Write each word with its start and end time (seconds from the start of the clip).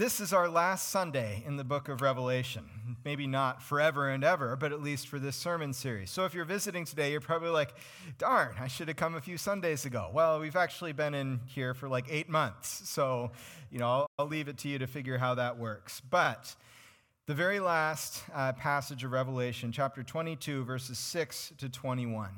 This 0.00 0.18
is 0.18 0.32
our 0.32 0.48
last 0.48 0.88
Sunday 0.88 1.42
in 1.46 1.58
the 1.58 1.62
book 1.62 1.90
of 1.90 2.00
Revelation. 2.00 2.96
Maybe 3.04 3.26
not 3.26 3.62
forever 3.62 4.08
and 4.08 4.24
ever, 4.24 4.56
but 4.56 4.72
at 4.72 4.80
least 4.82 5.08
for 5.08 5.18
this 5.18 5.36
sermon 5.36 5.74
series. 5.74 6.10
So 6.10 6.24
if 6.24 6.32
you're 6.32 6.46
visiting 6.46 6.86
today, 6.86 7.12
you're 7.12 7.20
probably 7.20 7.50
like, 7.50 7.74
darn, 8.16 8.54
I 8.58 8.66
should 8.66 8.88
have 8.88 8.96
come 8.96 9.14
a 9.14 9.20
few 9.20 9.36
Sundays 9.36 9.84
ago. 9.84 10.08
Well, 10.10 10.40
we've 10.40 10.56
actually 10.56 10.94
been 10.94 11.12
in 11.12 11.40
here 11.44 11.74
for 11.74 11.86
like 11.86 12.06
eight 12.08 12.30
months. 12.30 12.88
So, 12.88 13.32
you 13.70 13.78
know, 13.78 13.88
I'll, 13.88 14.10
I'll 14.18 14.26
leave 14.26 14.48
it 14.48 14.56
to 14.60 14.68
you 14.68 14.78
to 14.78 14.86
figure 14.86 15.18
how 15.18 15.34
that 15.34 15.58
works. 15.58 16.00
But 16.00 16.56
the 17.26 17.34
very 17.34 17.60
last 17.60 18.22
uh, 18.34 18.54
passage 18.54 19.04
of 19.04 19.12
Revelation, 19.12 19.70
chapter 19.70 20.02
22, 20.02 20.64
verses 20.64 20.96
6 20.96 21.52
to 21.58 21.68
21. 21.68 22.30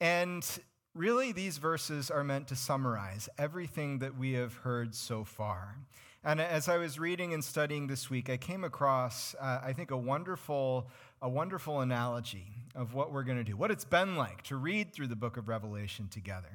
And 0.00 0.46
really, 0.94 1.32
these 1.32 1.58
verses 1.58 2.08
are 2.08 2.22
meant 2.22 2.46
to 2.46 2.54
summarize 2.54 3.28
everything 3.36 3.98
that 3.98 4.16
we 4.16 4.34
have 4.34 4.54
heard 4.58 4.94
so 4.94 5.24
far. 5.24 5.78
And 6.26 6.40
as 6.40 6.70
I 6.70 6.78
was 6.78 6.98
reading 6.98 7.34
and 7.34 7.44
studying 7.44 7.86
this 7.86 8.08
week, 8.08 8.30
I 8.30 8.38
came 8.38 8.64
across, 8.64 9.34
uh, 9.38 9.60
I 9.62 9.74
think, 9.74 9.90
a 9.90 9.96
wonderful, 9.96 10.88
a 11.20 11.28
wonderful 11.28 11.82
analogy 11.82 12.46
of 12.74 12.94
what 12.94 13.12
we're 13.12 13.24
going 13.24 13.36
to 13.36 13.44
do, 13.44 13.58
what 13.58 13.70
it's 13.70 13.84
been 13.84 14.16
like 14.16 14.42
to 14.44 14.56
read 14.56 14.94
through 14.94 15.08
the 15.08 15.16
book 15.16 15.36
of 15.36 15.48
Revelation 15.48 16.08
together. 16.08 16.48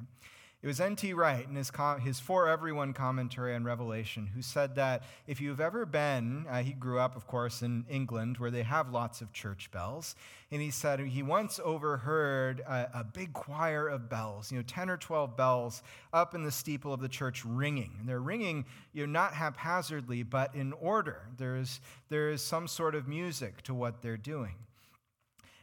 It 0.62 0.66
was 0.66 0.78
N.T. 0.78 1.14
Wright 1.14 1.48
in 1.48 1.54
his, 1.54 1.70
com- 1.70 2.00
his 2.00 2.20
For 2.20 2.46
Everyone 2.46 2.92
commentary 2.92 3.54
on 3.54 3.64
Revelation 3.64 4.26
who 4.26 4.42
said 4.42 4.74
that 4.74 5.04
if 5.26 5.40
you've 5.40 5.60
ever 5.60 5.86
been, 5.86 6.44
uh, 6.50 6.62
he 6.62 6.72
grew 6.72 6.98
up, 6.98 7.16
of 7.16 7.26
course, 7.26 7.62
in 7.62 7.86
England 7.88 8.36
where 8.36 8.50
they 8.50 8.62
have 8.62 8.90
lots 8.90 9.22
of 9.22 9.32
church 9.32 9.70
bells. 9.70 10.14
And 10.50 10.60
he 10.60 10.70
said 10.70 11.00
he 11.00 11.22
once 11.22 11.60
overheard 11.64 12.60
a, 12.60 12.90
a 12.92 13.04
big 13.04 13.32
choir 13.32 13.88
of 13.88 14.10
bells, 14.10 14.52
you 14.52 14.58
know, 14.58 14.64
10 14.66 14.90
or 14.90 14.98
12 14.98 15.34
bells 15.34 15.82
up 16.12 16.34
in 16.34 16.42
the 16.42 16.52
steeple 16.52 16.92
of 16.92 17.00
the 17.00 17.08
church 17.08 17.42
ringing. 17.42 17.92
And 17.98 18.06
they're 18.06 18.20
ringing, 18.20 18.66
you 18.92 19.06
know, 19.06 19.12
not 19.12 19.32
haphazardly, 19.32 20.24
but 20.24 20.54
in 20.54 20.74
order. 20.74 21.22
There's, 21.38 21.80
there 22.10 22.28
is 22.28 22.42
some 22.42 22.68
sort 22.68 22.94
of 22.94 23.08
music 23.08 23.62
to 23.62 23.72
what 23.72 24.02
they're 24.02 24.18
doing. 24.18 24.56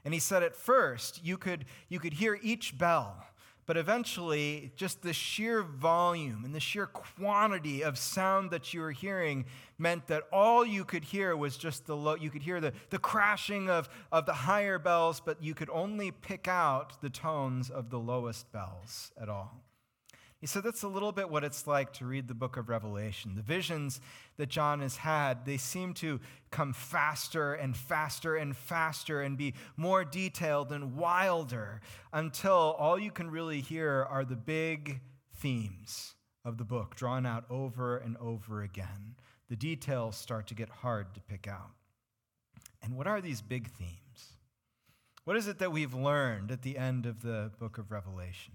And 0.03 0.11
he 0.15 0.19
said 0.19 0.41
at 0.41 0.55
first 0.55 1.23
you 1.23 1.37
could, 1.37 1.65
you 1.87 1.99
could 1.99 2.13
hear 2.13 2.39
each 2.41 2.79
bell 2.79 3.23
but 3.67 3.75
eventually, 3.75 4.71
just 4.77 5.01
the 5.01 5.11
sheer 5.11 5.61
volume 5.61 6.45
and 6.45 6.55
the 6.55 6.59
sheer 6.59 6.87
quantity 6.87 7.83
of 7.83 7.97
sound 7.97 8.49
that 8.51 8.73
you 8.73 8.79
were 8.79 8.93
hearing 8.93 9.43
meant 9.77 10.07
that 10.07 10.23
all 10.31 10.65
you 10.65 10.85
could 10.85 11.03
hear 11.03 11.35
was 11.35 11.57
just 11.57 11.85
the 11.85 11.95
low, 11.95 12.15
you 12.15 12.29
could 12.29 12.41
hear 12.41 12.61
the, 12.61 12.71
the 12.91 12.97
crashing 12.97 13.69
of, 13.69 13.89
of 14.09 14.25
the 14.25 14.33
higher 14.33 14.79
bells, 14.79 15.19
but 15.19 15.43
you 15.43 15.53
could 15.53 15.69
only 15.69 16.11
pick 16.11 16.47
out 16.47 17.01
the 17.01 17.09
tones 17.09 17.69
of 17.69 17.89
the 17.89 17.99
lowest 17.99 18.49
bells 18.53 19.11
at 19.21 19.27
all. 19.27 19.66
He 20.39 20.45
said 20.45 20.63
that's 20.63 20.83
a 20.83 20.87
little 20.87 21.11
bit 21.11 21.31
what 21.31 21.43
it's 21.43 21.65
like 21.65 21.93
to 21.93 22.05
read 22.05 22.27
the 22.27 22.35
book 22.35 22.57
of 22.57 22.69
Revelation. 22.69 23.33
The 23.35 23.41
visions 23.41 23.99
that 24.37 24.49
John 24.49 24.81
has 24.81 24.97
had, 24.97 25.45
they 25.45 25.57
seem 25.57 25.95
to 25.95 26.19
come 26.51 26.73
faster 26.73 27.55
and 27.55 27.75
faster 27.75 28.35
and 28.35 28.55
faster 28.55 29.21
and 29.21 29.35
be 29.35 29.55
more 29.77 30.05
detailed 30.05 30.71
and 30.71 30.95
wilder 30.95 31.81
until 32.13 32.75
all 32.77 32.99
you 32.99 33.09
can 33.09 33.31
really 33.31 33.61
hear 33.61 34.05
are 34.07 34.23
the 34.23 34.35
big 34.35 35.01
themes 35.33 36.13
of 36.45 36.59
the 36.59 36.63
book 36.63 36.95
drawn 36.95 37.25
out 37.25 37.45
over 37.49 37.97
and 37.97 38.15
over 38.17 38.61
again. 38.61 39.15
The 39.49 39.55
details 39.55 40.15
start 40.15 40.45
to 40.47 40.55
get 40.55 40.69
hard 40.69 41.15
to 41.15 41.21
pick 41.21 41.47
out. 41.47 41.71
And 42.83 42.95
what 42.95 43.07
are 43.07 43.21
these 43.21 43.41
big 43.41 43.69
themes? 43.71 44.37
What 45.23 45.35
is 45.35 45.47
it 45.47 45.57
that 45.59 45.71
we've 45.71 45.95
learned 45.95 46.51
at 46.51 46.61
the 46.61 46.77
end 46.77 47.07
of 47.07 47.21
the 47.21 47.51
book 47.59 47.79
of 47.79 47.91
Revelation? 47.91 48.53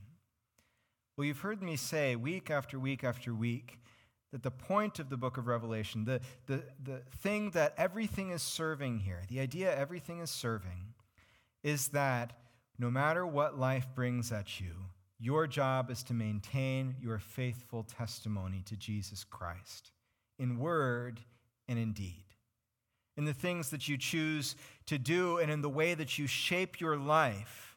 Well, 1.16 1.26
you've 1.26 1.40
heard 1.40 1.62
me 1.62 1.76
say 1.76 2.16
week 2.16 2.50
after 2.50 2.78
week 2.78 3.04
after 3.04 3.34
week 3.34 3.78
that 4.32 4.42
the 4.42 4.50
point 4.50 4.98
of 4.98 5.10
the 5.10 5.18
book 5.18 5.36
of 5.36 5.46
Revelation, 5.46 6.06
the, 6.06 6.20
the, 6.46 6.62
the 6.82 7.02
thing 7.18 7.50
that 7.50 7.74
everything 7.76 8.30
is 8.30 8.42
serving 8.42 9.00
here, 9.00 9.22
the 9.28 9.40
idea 9.40 9.76
everything 9.76 10.20
is 10.20 10.30
serving, 10.30 10.94
is 11.62 11.88
that 11.88 12.32
no 12.78 12.90
matter 12.90 13.26
what 13.26 13.58
life 13.58 13.86
brings 13.94 14.32
at 14.32 14.58
you, 14.58 14.72
your 15.18 15.46
job 15.46 15.90
is 15.90 16.02
to 16.04 16.14
maintain 16.14 16.96
your 17.00 17.18
faithful 17.18 17.84
testimony 17.84 18.62
to 18.64 18.76
Jesus 18.76 19.22
Christ 19.22 19.92
in 20.38 20.58
word 20.58 21.20
and 21.68 21.78
in 21.78 21.92
deed. 21.92 22.24
In 23.18 23.26
the 23.26 23.34
things 23.34 23.68
that 23.68 23.86
you 23.86 23.98
choose 23.98 24.56
to 24.86 24.98
do 24.98 25.36
and 25.36 25.50
in 25.50 25.60
the 25.60 25.68
way 25.68 25.92
that 25.92 26.18
you 26.18 26.26
shape 26.26 26.80
your 26.80 26.96
life 26.96 27.71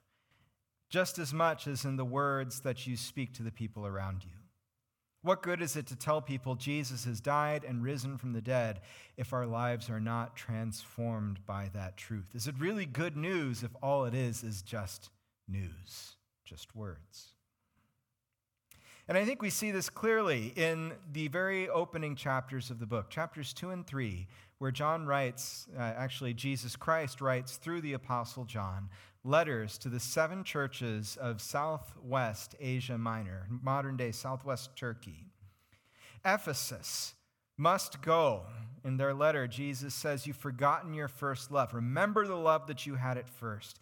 just 0.95 1.19
as 1.19 1.33
much 1.33 1.67
as 1.67 1.83
in 1.83 1.97
the 1.97 2.05
words 2.05 2.61
that 2.61 2.87
you 2.87 2.95
speak 2.95 3.33
to 3.33 3.43
the 3.43 3.51
people 3.51 3.85
around 3.85 4.23
you. 4.23 4.31
What 5.23 5.43
good 5.43 5.61
is 5.61 5.75
it 5.75 5.87
to 5.87 5.95
tell 5.97 6.21
people 6.21 6.55
Jesus 6.55 7.03
has 7.03 7.19
died 7.19 7.65
and 7.65 7.83
risen 7.83 8.17
from 8.17 8.31
the 8.31 8.39
dead 8.39 8.79
if 9.17 9.33
our 9.33 9.45
lives 9.45 9.89
are 9.89 9.99
not 9.99 10.37
transformed 10.37 11.45
by 11.45 11.69
that 11.73 11.97
truth? 11.97 12.27
Is 12.33 12.47
it 12.47 12.55
really 12.57 12.85
good 12.85 13.17
news 13.17 13.61
if 13.61 13.71
all 13.83 14.05
it 14.05 14.13
is 14.13 14.41
is 14.41 14.61
just 14.61 15.09
news, 15.49 16.15
just 16.45 16.73
words? 16.73 17.33
And 19.09 19.17
I 19.17 19.25
think 19.25 19.41
we 19.41 19.49
see 19.49 19.71
this 19.71 19.89
clearly 19.89 20.53
in 20.55 20.93
the 21.11 21.27
very 21.27 21.67
opening 21.67 22.15
chapters 22.15 22.71
of 22.71 22.79
the 22.79 22.87
book, 22.87 23.09
chapters 23.09 23.51
2 23.51 23.71
and 23.71 23.85
3, 23.85 24.27
where 24.59 24.71
John 24.71 25.05
writes, 25.05 25.67
uh, 25.77 25.81
actually, 25.81 26.33
Jesus 26.33 26.77
Christ 26.77 27.19
writes 27.19 27.57
through 27.57 27.81
the 27.81 27.93
Apostle 27.93 28.45
John, 28.45 28.89
letters 29.25 29.77
to 29.79 29.89
the 29.89 29.99
seven 29.99 30.43
churches 30.43 31.17
of 31.19 31.41
southwest 31.41 32.55
Asia 32.59 32.97
Minor, 32.97 33.47
modern 33.49 33.97
day 33.97 34.11
southwest 34.11 34.75
Turkey. 34.75 35.25
Ephesus 36.23 37.15
must 37.57 38.01
go. 38.01 38.43
In 38.83 38.97
their 38.97 39.13
letter, 39.13 39.47
Jesus 39.47 39.95
says, 39.95 40.27
You've 40.27 40.35
forgotten 40.35 40.93
your 40.93 41.07
first 41.07 41.51
love. 41.51 41.73
Remember 41.73 42.27
the 42.27 42.35
love 42.35 42.67
that 42.67 42.85
you 42.85 42.95
had 42.95 43.17
at 43.17 43.29
first. 43.29 43.79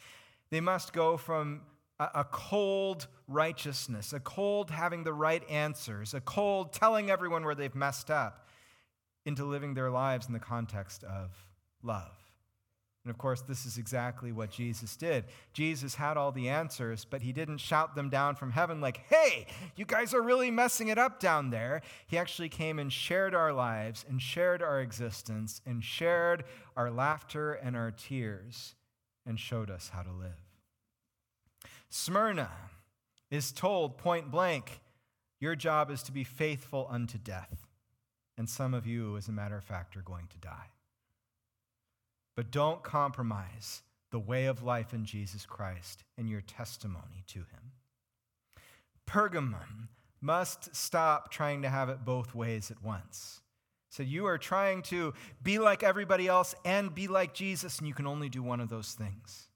They 0.50 0.62
must 0.62 0.94
go 0.94 1.18
from 1.18 1.62
a 2.00 2.25
cold 2.31 3.08
righteousness, 3.28 4.14
a 4.14 4.20
cold 4.20 4.72
having 4.72 5.04
the 5.04 5.14
right 5.14 5.48
answers, 5.50 6.14
a 6.14 6.22
cold 6.22 6.74
telling 6.74 7.10
everyone 7.10 7.46
where 7.46 7.56
they've 7.56 7.75
messed 7.75 8.10
up, 8.10 8.48
into 9.25 9.46
living 9.46 9.74
their 9.74 9.90
lives 9.90 10.28
in 10.28 10.34
the 10.34 10.40
context 10.40 11.04
of 11.04 11.31
love. 11.81 12.23
And 13.06 13.12
of 13.12 13.18
course, 13.18 13.41
this 13.41 13.66
is 13.66 13.78
exactly 13.78 14.31
what 14.31 14.50
Jesus 14.50 14.96
did. 14.96 15.25
Jesus 15.52 15.96
had 15.96 16.16
all 16.16 16.31
the 16.31 16.47
answers, 16.47 17.03
but 17.03 17.22
he 17.22 17.34
didn't 17.34 17.58
shout 17.58 17.96
them 17.96 18.09
down 18.09 18.36
from 18.36 18.52
heaven 18.52 18.80
like, 18.80 19.02
hey, 19.09 19.47
you 19.75 19.84
guys 19.84 20.14
are 20.14 20.22
really 20.22 20.50
messing 20.50 20.88
it 20.88 20.97
up 20.97 21.19
down 21.19 21.50
there. 21.50 21.81
He 22.08 22.18
actually 22.18 22.47
came 22.47 22.80
and 22.80 22.94
shared 22.94 23.36
our 23.36 23.52
lives 23.52 24.06
and 24.08 24.22
shared 24.22 24.62
our 24.62 24.80
existence 24.80 25.62
and 25.66 25.84
shared 25.84 26.46
our 26.78 26.90
laughter 26.90 27.53
and 27.53 27.75
our 27.75 27.92
tears 27.92 28.75
and 29.25 29.38
showed 29.38 29.69
us 29.69 29.90
how 29.94 30.03
to 30.03 30.12
live. 30.12 30.42
Smyrna 31.90 32.52
is 33.30 33.52
told 33.52 33.97
point 33.97 34.31
blank, 34.31 34.80
your 35.42 35.56
job 35.58 35.92
is 35.92 36.03
to 36.03 36.13
be 36.13 36.24
faithful 36.24 36.88
unto 36.90 37.18
death. 37.18 37.68
And 38.38 38.50
some 38.50 38.74
of 38.74 38.88
you, 38.88 39.18
as 39.18 39.28
a 39.28 39.34
matter 39.34 39.58
of 39.58 39.63
fact, 39.66 39.97
are 39.97 40.02
going 40.02 40.28
to 40.28 40.38
die. 40.38 40.69
But 42.36 42.52
don't 42.52 42.84
compromise 42.84 43.82
the 44.12 44.20
way 44.20 44.46
of 44.46 44.64
life 44.64 44.94
in 44.94 45.06
Jesus 45.06 45.46
Christ 45.46 46.04
and 46.18 46.30
your 46.30 46.42
testimony 46.42 47.24
to 47.28 47.40
him. 47.40 47.72
Pergamum 49.08 49.90
must 50.22 50.76
stop 50.76 51.32
trying 51.32 51.62
to 51.64 51.70
have 51.70 51.90
it 51.90 52.06
both 52.06 52.34
ways 52.34 52.72
at 52.72 52.84
once. 52.84 53.42
So 53.90 54.02
you 54.02 54.26
are 54.26 54.38
trying 54.38 54.82
to 54.84 55.14
be 55.44 55.60
like 55.60 55.84
everybody 55.84 56.28
else 56.28 56.56
and 56.66 56.96
be 56.96 57.08
like 57.08 57.34
Jesus, 57.34 57.78
and 57.78 57.88
you 57.88 57.94
can 57.94 58.08
only 58.08 58.30
do 58.30 58.42
one 58.42 58.60
of 58.60 58.70
those 58.70 58.94
things. 58.94 59.50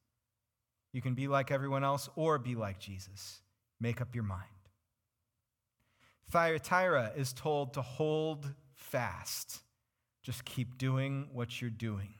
You 0.94 1.02
can 1.02 1.16
be 1.16 1.28
like 1.28 1.52
everyone 1.52 1.84
else 1.84 2.10
or 2.16 2.38
be 2.38 2.54
like 2.56 2.80
Jesus. 2.80 3.42
Make 3.80 4.02
up 4.02 4.14
your 4.14 4.24
mind. 4.24 4.44
Thyatira 6.30 7.14
is 7.16 7.34
told 7.34 7.74
to 7.76 7.82
hold 7.82 8.54
fast. 8.76 9.62
Just 10.24 10.44
keep 10.44 10.78
doing 10.78 11.30
what 11.32 11.62
you're 11.62 11.70
doing. 11.70 12.14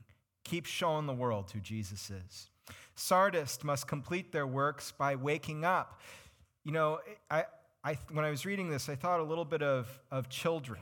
Keep 0.48 0.66
showing 0.66 1.08
the 1.08 1.14
world 1.14 1.52
who 1.52 1.60
Jesus 1.60 2.10
is. 2.10 2.50
Sardis 2.96 3.64
must 3.66 3.86
complete 3.86 4.32
their 4.32 4.48
works 4.48 4.94
by 4.98 5.16
waking 5.16 5.66
up. 5.66 6.00
You 6.64 6.72
know, 6.72 7.00
I, 7.30 7.44
I, 7.84 7.98
when 8.14 8.24
I 8.24 8.30
was 8.30 8.46
reading 8.46 8.70
this, 8.70 8.88
I 8.88 8.96
thought 8.96 9.20
a 9.20 9.24
little 9.24 9.44
bit 9.44 9.62
of, 9.62 9.88
of 10.10 10.30
children, 10.30 10.80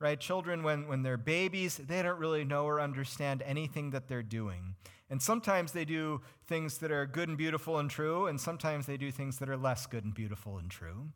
right? 0.00 0.18
Children, 0.18 0.64
when, 0.64 0.88
when 0.88 1.04
they're 1.04 1.16
babies, 1.16 1.76
they 1.76 2.02
don't 2.02 2.18
really 2.18 2.44
know 2.44 2.64
or 2.64 2.80
understand 2.80 3.42
anything 3.46 3.90
that 3.90 4.08
they're 4.08 4.24
doing. 4.24 4.74
And 5.08 5.22
sometimes 5.22 5.70
they 5.70 5.84
do 5.84 6.20
things 6.48 6.78
that 6.78 6.90
are 6.90 7.06
good 7.06 7.28
and 7.28 7.38
beautiful 7.38 7.78
and 7.78 7.88
true, 7.88 8.26
and 8.26 8.40
sometimes 8.40 8.86
they 8.86 8.96
do 8.96 9.12
things 9.12 9.38
that 9.38 9.48
are 9.48 9.56
less 9.56 9.86
good 9.86 10.04
and 10.04 10.12
beautiful 10.12 10.58
and 10.58 10.68
true. 10.68 11.12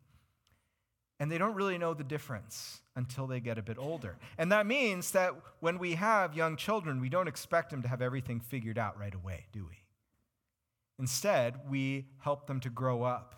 And 1.21 1.31
they 1.31 1.39
don't 1.39 1.55
really 1.55 1.79
know 1.79 1.95
the 1.95 2.03
difference 2.03 2.81
until 2.97 3.27
they 3.27 3.39
get 3.41 3.59
a 3.59 3.63
bit 3.63 3.79
older. 3.79 4.17
And 4.39 4.51
that 4.51 4.67
means 4.67 5.13
that 5.13 5.35
when 5.61 5.79
we 5.79 5.95
have 5.95 6.35
young 6.35 6.57
children, 6.57 7.01
we 7.01 7.11
don't 7.11 7.29
expect 7.29 7.71
them 7.71 7.83
to 7.83 7.89
have 7.89 8.03
everything 8.03 8.41
figured 8.41 8.79
out 8.79 8.99
right 8.99 9.15
away, 9.15 9.45
do 9.53 9.67
we? 9.69 9.77
Instead, 10.99 11.61
we 11.69 12.07
help 12.19 12.47
them 12.47 12.59
to 12.61 12.71
grow 12.71 13.03
up 13.03 13.35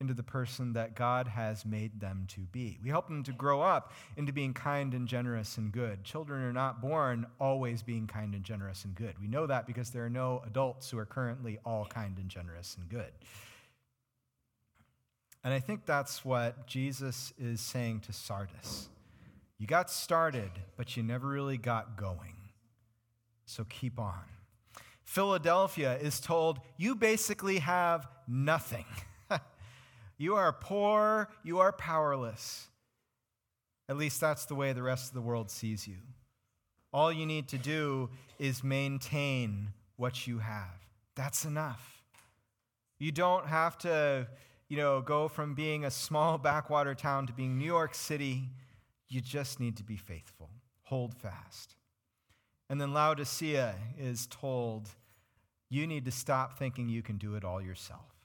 into 0.00 0.12
the 0.12 0.22
person 0.22 0.74
that 0.74 0.94
God 0.94 1.26
has 1.26 1.64
made 1.64 2.00
them 2.00 2.26
to 2.28 2.40
be. 2.40 2.78
We 2.82 2.90
help 2.90 3.08
them 3.08 3.22
to 3.24 3.32
grow 3.32 3.62
up 3.62 3.92
into 4.16 4.32
being 4.32 4.52
kind 4.52 4.92
and 4.92 5.08
generous 5.08 5.56
and 5.56 5.72
good. 5.72 6.04
Children 6.04 6.42
are 6.42 6.52
not 6.52 6.82
born 6.82 7.26
always 7.40 7.82
being 7.82 8.06
kind 8.06 8.34
and 8.34 8.44
generous 8.44 8.84
and 8.84 8.94
good. 8.94 9.18
We 9.18 9.26
know 9.26 9.46
that 9.46 9.66
because 9.66 9.90
there 9.90 10.04
are 10.04 10.10
no 10.10 10.42
adults 10.46 10.90
who 10.90 10.98
are 10.98 11.06
currently 11.06 11.58
all 11.64 11.86
kind 11.86 12.18
and 12.18 12.28
generous 12.28 12.76
and 12.78 12.88
good. 12.90 13.10
And 15.46 15.54
I 15.54 15.60
think 15.60 15.86
that's 15.86 16.24
what 16.24 16.66
Jesus 16.66 17.32
is 17.38 17.60
saying 17.60 18.00
to 18.00 18.12
Sardis. 18.12 18.88
You 19.58 19.68
got 19.68 19.92
started, 19.92 20.50
but 20.76 20.96
you 20.96 21.04
never 21.04 21.28
really 21.28 21.56
got 21.56 21.96
going. 21.96 22.34
So 23.44 23.62
keep 23.68 24.00
on. 24.00 24.24
Philadelphia 25.04 25.98
is 25.98 26.18
told, 26.18 26.58
you 26.76 26.96
basically 26.96 27.60
have 27.60 28.08
nothing. 28.26 28.86
You 30.18 30.34
are 30.34 30.52
poor, 30.52 31.28
you 31.44 31.58
are 31.58 31.72
powerless. 31.72 32.68
At 33.88 33.98
least 33.98 34.20
that's 34.20 34.46
the 34.46 34.54
way 34.54 34.72
the 34.72 34.82
rest 34.82 35.08
of 35.08 35.14
the 35.14 35.20
world 35.20 35.50
sees 35.50 35.86
you. 35.86 35.98
All 36.92 37.12
you 37.12 37.26
need 37.26 37.48
to 37.48 37.58
do 37.58 38.08
is 38.38 38.64
maintain 38.64 39.68
what 39.96 40.26
you 40.26 40.38
have. 40.38 40.86
That's 41.14 41.44
enough. 41.44 42.02
You 42.98 43.12
don't 43.12 43.46
have 43.46 43.76
to, 43.78 44.26
you 44.68 44.76
know, 44.76 45.00
go 45.00 45.28
from 45.28 45.54
being 45.54 45.84
a 45.84 45.90
small 45.90 46.38
backwater 46.50 46.94
town 46.94 47.26
to 47.26 47.32
being 47.32 47.58
New 47.58 47.64
York 47.64 47.94
City. 47.94 48.50
You 49.08 49.20
just 49.20 49.60
need 49.60 49.76
to 49.76 49.84
be 49.84 49.96
faithful. 49.96 50.50
Hold 50.84 51.14
fast. 51.14 51.76
And 52.68 52.80
then 52.80 52.92
Laodicea 52.92 53.76
is 53.98 54.26
told, 54.26 54.88
you 55.70 55.86
need 55.86 56.04
to 56.04 56.10
stop 56.10 56.58
thinking 56.58 56.88
you 56.88 57.02
can 57.02 57.16
do 57.16 57.36
it 57.36 57.44
all 57.44 57.60
yourself 57.60 58.16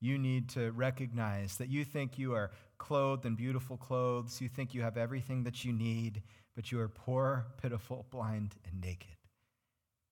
you 0.00 0.18
need 0.18 0.48
to 0.50 0.70
recognize 0.72 1.56
that 1.56 1.68
you 1.68 1.84
think 1.84 2.18
you 2.18 2.34
are 2.34 2.50
clothed 2.78 3.26
in 3.26 3.34
beautiful 3.34 3.76
clothes, 3.76 4.40
you 4.40 4.48
think 4.48 4.74
you 4.74 4.82
have 4.82 4.96
everything 4.96 5.42
that 5.44 5.64
you 5.64 5.72
need, 5.72 6.22
but 6.54 6.70
you 6.70 6.80
are 6.80 6.88
poor, 6.88 7.46
pitiful, 7.60 8.06
blind, 8.10 8.54
and 8.64 8.80
naked. 8.80 9.16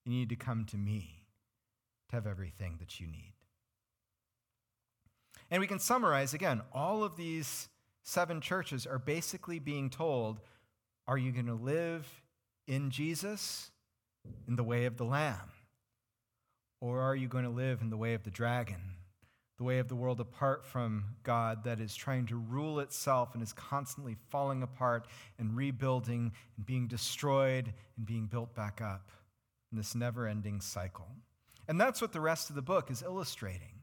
You 0.05 0.11
need 0.11 0.29
to 0.29 0.35
come 0.35 0.65
to 0.65 0.77
me 0.77 1.23
to 2.09 2.15
have 2.15 2.27
everything 2.27 2.75
that 2.79 2.99
you 2.99 3.07
need. 3.07 3.33
And 5.49 5.61
we 5.61 5.67
can 5.67 5.79
summarize 5.79 6.33
again 6.33 6.61
all 6.73 7.03
of 7.03 7.15
these 7.15 7.69
seven 8.03 8.41
churches 8.41 8.85
are 8.85 8.99
basically 8.99 9.59
being 9.59 9.89
told 9.89 10.39
are 11.07 11.17
you 11.17 11.31
going 11.31 11.45
to 11.45 11.53
live 11.53 12.21
in 12.67 12.89
Jesus 12.89 13.71
in 14.47 14.57
the 14.57 14.63
way 14.63 14.85
of 14.85 14.97
the 14.97 15.05
Lamb? 15.05 15.51
Or 16.81 17.01
are 17.01 17.15
you 17.15 17.27
going 17.27 17.45
to 17.45 17.49
live 17.49 17.81
in 17.81 17.89
the 17.89 17.97
way 17.97 18.13
of 18.13 18.23
the 18.23 18.29
dragon, 18.29 18.81
the 19.57 19.63
way 19.63 19.79
of 19.79 19.87
the 19.87 19.95
world 19.95 20.19
apart 20.19 20.65
from 20.65 21.15
God 21.23 21.63
that 21.63 21.79
is 21.79 21.95
trying 21.95 22.25
to 22.27 22.35
rule 22.35 22.79
itself 22.81 23.33
and 23.33 23.41
is 23.41 23.53
constantly 23.53 24.17
falling 24.29 24.63
apart 24.63 25.07
and 25.39 25.55
rebuilding 25.55 26.33
and 26.57 26.65
being 26.65 26.87
destroyed 26.87 27.73
and 27.95 28.05
being 28.05 28.25
built 28.25 28.53
back 28.53 28.81
up 28.81 29.09
in 29.71 29.77
this 29.77 29.95
never 29.95 30.27
ending 30.27 30.61
cycle. 30.61 31.07
And 31.67 31.79
that's 31.79 32.01
what 32.01 32.13
the 32.13 32.21
rest 32.21 32.49
of 32.49 32.55
the 32.55 32.61
book 32.61 32.91
is 32.91 33.01
illustrating. 33.01 33.76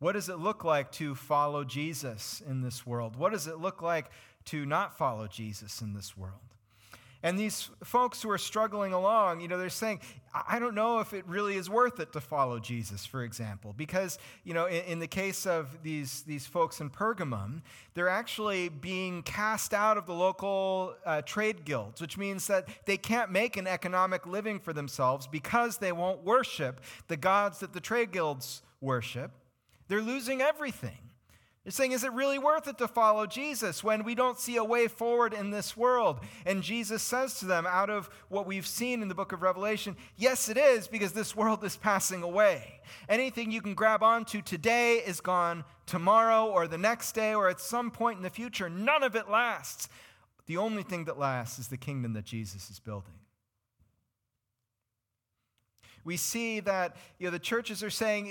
What 0.00 0.12
does 0.12 0.30
it 0.30 0.38
look 0.38 0.64
like 0.64 0.90
to 0.92 1.14
follow 1.14 1.62
Jesus 1.62 2.42
in 2.48 2.62
this 2.62 2.86
world? 2.86 3.16
What 3.16 3.32
does 3.32 3.46
it 3.46 3.58
look 3.58 3.82
like 3.82 4.10
to 4.46 4.64
not 4.64 4.96
follow 4.96 5.28
Jesus 5.28 5.82
in 5.82 5.92
this 5.92 6.16
world? 6.16 6.40
And 7.22 7.38
these 7.38 7.68
folks 7.84 8.22
who 8.22 8.30
are 8.30 8.38
struggling 8.38 8.94
along, 8.94 9.42
you 9.42 9.48
know, 9.48 9.58
they're 9.58 9.68
saying, 9.68 10.00
I 10.48 10.58
don't 10.58 10.74
know 10.74 11.00
if 11.00 11.12
it 11.12 11.26
really 11.26 11.56
is 11.56 11.68
worth 11.68 12.00
it 12.00 12.14
to 12.14 12.20
follow 12.20 12.58
Jesus, 12.58 13.04
for 13.04 13.22
example, 13.22 13.74
because, 13.76 14.18
you 14.42 14.54
know, 14.54 14.64
in, 14.64 14.84
in, 14.84 14.98
the 15.00 15.06
case 15.06 15.46
of 15.46 15.82
these, 15.82 16.22
these 16.22 16.46
folks 16.46 16.80
in 16.80 16.88
Pergamum, 16.88 17.60
they're 17.92 18.08
actually 18.08 18.70
being 18.70 19.22
cast 19.22 19.74
out 19.74 19.98
of 19.98 20.06
the 20.06 20.14
local 20.14 20.94
uh, 21.04 21.20
trade 21.20 21.66
guilds, 21.66 22.00
which 22.00 22.16
means 22.16 22.46
that 22.46 22.66
they 22.86 22.96
can't 22.96 23.30
make 23.30 23.58
an 23.58 23.66
economic 23.66 24.26
living 24.26 24.58
for 24.58 24.72
themselves 24.72 25.26
because 25.26 25.76
they 25.76 25.92
won't 25.92 26.24
worship 26.24 26.80
the 27.08 27.18
gods 27.18 27.58
that 27.58 27.74
the 27.74 27.80
trade 27.80 28.12
guilds 28.12 28.62
worship. 28.80 29.32
They're 29.90 30.00
losing 30.00 30.40
everything. 30.40 30.96
They're 31.64 31.72
saying, 31.72 31.90
is 31.90 32.04
it 32.04 32.12
really 32.12 32.38
worth 32.38 32.68
it 32.68 32.78
to 32.78 32.86
follow 32.86 33.26
Jesus 33.26 33.82
when 33.82 34.04
we 34.04 34.14
don't 34.14 34.38
see 34.38 34.56
a 34.56 34.62
way 34.62 34.86
forward 34.86 35.34
in 35.34 35.50
this 35.50 35.76
world? 35.76 36.20
And 36.46 36.62
Jesus 36.62 37.02
says 37.02 37.40
to 37.40 37.44
them, 37.44 37.66
out 37.66 37.90
of 37.90 38.08
what 38.28 38.46
we've 38.46 38.68
seen 38.68 39.02
in 39.02 39.08
the 39.08 39.16
book 39.16 39.32
of 39.32 39.42
Revelation, 39.42 39.96
yes, 40.16 40.48
it 40.48 40.56
is, 40.56 40.86
because 40.86 41.10
this 41.10 41.34
world 41.34 41.64
is 41.64 41.76
passing 41.76 42.22
away. 42.22 42.80
Anything 43.08 43.50
you 43.50 43.60
can 43.60 43.74
grab 43.74 44.00
onto 44.04 44.40
today 44.42 44.98
is 44.98 45.20
gone 45.20 45.64
tomorrow 45.86 46.46
or 46.46 46.68
the 46.68 46.78
next 46.78 47.10
day 47.12 47.34
or 47.34 47.48
at 47.48 47.58
some 47.58 47.90
point 47.90 48.16
in 48.16 48.22
the 48.22 48.30
future. 48.30 48.70
None 48.70 49.02
of 49.02 49.16
it 49.16 49.28
lasts. 49.28 49.88
The 50.46 50.56
only 50.56 50.84
thing 50.84 51.06
that 51.06 51.18
lasts 51.18 51.58
is 51.58 51.66
the 51.66 51.76
kingdom 51.76 52.12
that 52.12 52.24
Jesus 52.24 52.70
is 52.70 52.78
building. 52.78 53.14
We 56.04 56.16
see 56.16 56.60
that 56.60 56.96
you 57.18 57.26
know, 57.26 57.32
the 57.32 57.40
churches 57.40 57.82
are 57.82 57.90
saying, 57.90 58.30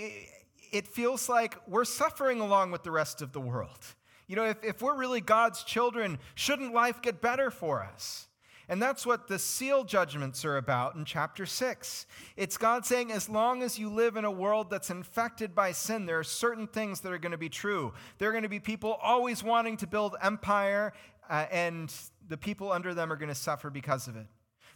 it 0.71 0.88
feels 0.88 1.30
like 1.30 1.56
we're 1.68 1.86
suffering 1.86 2.39
along 2.39 2.71
with 2.71 2.83
the 2.83 2.92
rest 2.92 3.21
of 3.21 3.31
the 3.31 3.42
world. 3.42 3.80
You 4.27 4.36
know, 4.36 4.45
if, 4.45 4.63
if 4.63 4.81
we're 4.81 4.95
really 4.95 5.21
God's 5.21 5.63
children, 5.63 6.19
shouldn't 6.36 6.74
life 6.74 7.01
get 7.01 7.21
better 7.21 7.50
for 7.50 7.83
us? 7.83 8.27
And 8.69 8.80
that's 8.80 9.04
what 9.04 9.27
the 9.27 9.39
seal 9.39 9.83
judgments 9.83 10.45
are 10.45 10.57
about 10.57 10.94
in 10.94 11.04
chapter 11.04 11.48
6. 11.48 12.06
It's 12.38 12.56
God 12.56 12.86
saying, 12.86 13.12
as 13.12 13.27
long 13.27 13.63
as 13.63 13.80
you 13.80 13.89
live 13.89 14.16
in 14.16 14.25
a 14.25 14.31
world 14.31 14.69
that's 14.69 14.92
infected 14.92 15.56
by 15.56 15.71
sin, 15.71 16.06
there 16.06 16.19
are 16.19 16.24
certain 16.24 16.68
things 16.68 17.00
that 17.01 17.12
are 17.12 17.18
going 17.18 17.31
to 17.31 17.38
be 17.39 17.50
true. 17.50 17.94
There 18.19 18.30
are 18.30 18.31
going 18.31 18.44
to 18.44 18.50
be 18.50 18.60
people 18.60 19.00
always 19.01 19.44
wanting 19.44 19.77
to 19.77 19.88
build 19.88 20.15
empire, 20.22 20.94
uh, 21.27 21.48
and 21.51 21.92
the 22.27 22.38
people 22.38 22.72
under 22.72 22.94
them 22.94 23.12
are 23.12 23.15
going 23.15 23.30
to 23.30 23.36
suffer 23.36 23.72
because 23.72 24.07
of 24.07 24.15
it. 24.15 24.27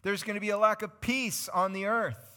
There's 0.02 0.24
going 0.24 0.36
to 0.36 0.42
be 0.42 0.50
a 0.50 0.58
lack 0.58 0.82
of 0.82 1.00
peace 1.00 1.48
on 1.48 1.74
the 1.74 1.86
earth. 1.86 2.33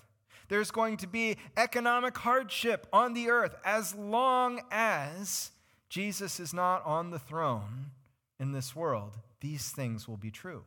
There's 0.49 0.71
going 0.71 0.97
to 0.99 1.07
be 1.07 1.37
economic 1.57 2.17
hardship 2.17 2.87
on 2.93 3.15
the 3.15 3.31
earth 3.31 3.55
as 3.65 3.95
long 3.95 4.61
as 4.71 5.51
Jesus 5.89 6.41
is 6.41 6.53
not 6.53 6.85
on 6.85 7.11
the 7.11 7.19
throne 7.19 7.91
in 8.39 8.53
this 8.53 8.75
world. 8.75 9.19
These 9.41 9.71
things 9.71 10.09
will 10.09 10.17
be 10.17 10.31
true. 10.31 10.65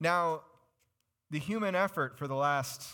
Now, 0.00 0.42
the 1.30 1.38
human 1.38 1.74
effort 1.74 2.18
for 2.18 2.26
the 2.26 2.34
last 2.34 2.86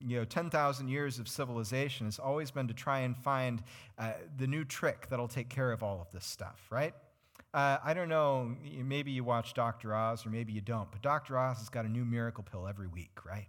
you 0.00 0.18
know 0.18 0.24
10,000 0.24 0.88
years 0.88 1.18
of 1.18 1.28
civilization 1.28 2.06
has 2.06 2.18
always 2.18 2.50
been 2.50 2.68
to 2.68 2.74
try 2.74 3.00
and 3.00 3.16
find 3.16 3.62
uh, 3.98 4.12
the 4.36 4.46
new 4.46 4.64
trick 4.64 5.06
that'll 5.08 5.28
take 5.28 5.48
care 5.48 5.72
of 5.72 5.82
all 5.82 6.00
of 6.00 6.10
this 6.12 6.26
stuff, 6.26 6.66
right? 6.70 6.94
Uh, 7.54 7.78
I 7.84 7.94
don't 7.94 8.08
know, 8.08 8.56
maybe 8.82 9.12
you 9.12 9.22
watch 9.22 9.54
Dr. 9.54 9.94
Oz 9.94 10.26
or 10.26 10.30
maybe 10.30 10.52
you 10.52 10.60
don't, 10.60 10.90
but 10.90 11.02
Dr. 11.02 11.38
Oz 11.38 11.58
has 11.58 11.68
got 11.68 11.84
a 11.84 11.88
new 11.88 12.04
miracle 12.04 12.42
pill 12.42 12.66
every 12.66 12.88
week, 12.88 13.24
right? 13.24 13.46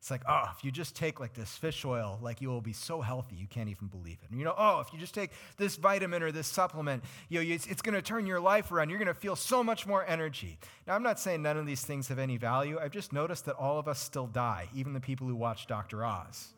It's 0.00 0.10
like, 0.10 0.22
oh, 0.26 0.44
if 0.56 0.64
you 0.64 0.70
just 0.70 0.96
take 0.96 1.20
like 1.20 1.34
this 1.34 1.54
fish 1.54 1.84
oil, 1.84 2.18
like 2.22 2.40
you 2.40 2.48
will 2.48 2.62
be 2.62 2.72
so 2.72 3.02
healthy, 3.02 3.36
you 3.36 3.46
can't 3.46 3.68
even 3.68 3.88
believe 3.88 4.16
it. 4.22 4.30
And 4.30 4.38
you 4.38 4.46
know, 4.46 4.54
oh, 4.56 4.80
if 4.80 4.94
you 4.94 4.98
just 4.98 5.12
take 5.12 5.30
this 5.58 5.76
vitamin 5.76 6.22
or 6.22 6.32
this 6.32 6.46
supplement, 6.46 7.04
you 7.28 7.38
know, 7.38 7.54
it's, 7.54 7.66
it's 7.66 7.82
going 7.82 7.94
to 7.94 8.00
turn 8.00 8.24
your 8.24 8.40
life 8.40 8.72
around. 8.72 8.88
You're 8.88 8.98
going 8.98 9.08
to 9.08 9.14
feel 9.14 9.36
so 9.36 9.62
much 9.62 9.86
more 9.86 10.02
energy. 10.06 10.58
Now, 10.86 10.94
I'm 10.94 11.02
not 11.02 11.20
saying 11.20 11.42
none 11.42 11.58
of 11.58 11.66
these 11.66 11.82
things 11.82 12.08
have 12.08 12.18
any 12.18 12.38
value. 12.38 12.78
I've 12.80 12.92
just 12.92 13.12
noticed 13.12 13.44
that 13.44 13.56
all 13.56 13.78
of 13.78 13.88
us 13.88 13.98
still 13.98 14.26
die, 14.26 14.68
even 14.74 14.94
the 14.94 15.00
people 15.00 15.26
who 15.26 15.36
watch 15.36 15.66
Dr. 15.66 16.02
Oz. 16.02 16.54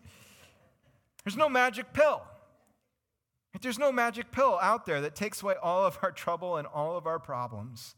There's 1.24 1.36
no 1.36 1.48
magic 1.48 1.92
pill. 1.92 2.22
There's 3.60 3.78
no 3.78 3.90
magic 3.90 4.30
pill 4.30 4.56
out 4.62 4.86
there 4.86 5.00
that 5.00 5.16
takes 5.16 5.42
away 5.42 5.56
all 5.60 5.84
of 5.84 5.98
our 6.02 6.12
trouble 6.12 6.58
and 6.58 6.68
all 6.68 6.96
of 6.96 7.08
our 7.08 7.18
problems. 7.18 7.96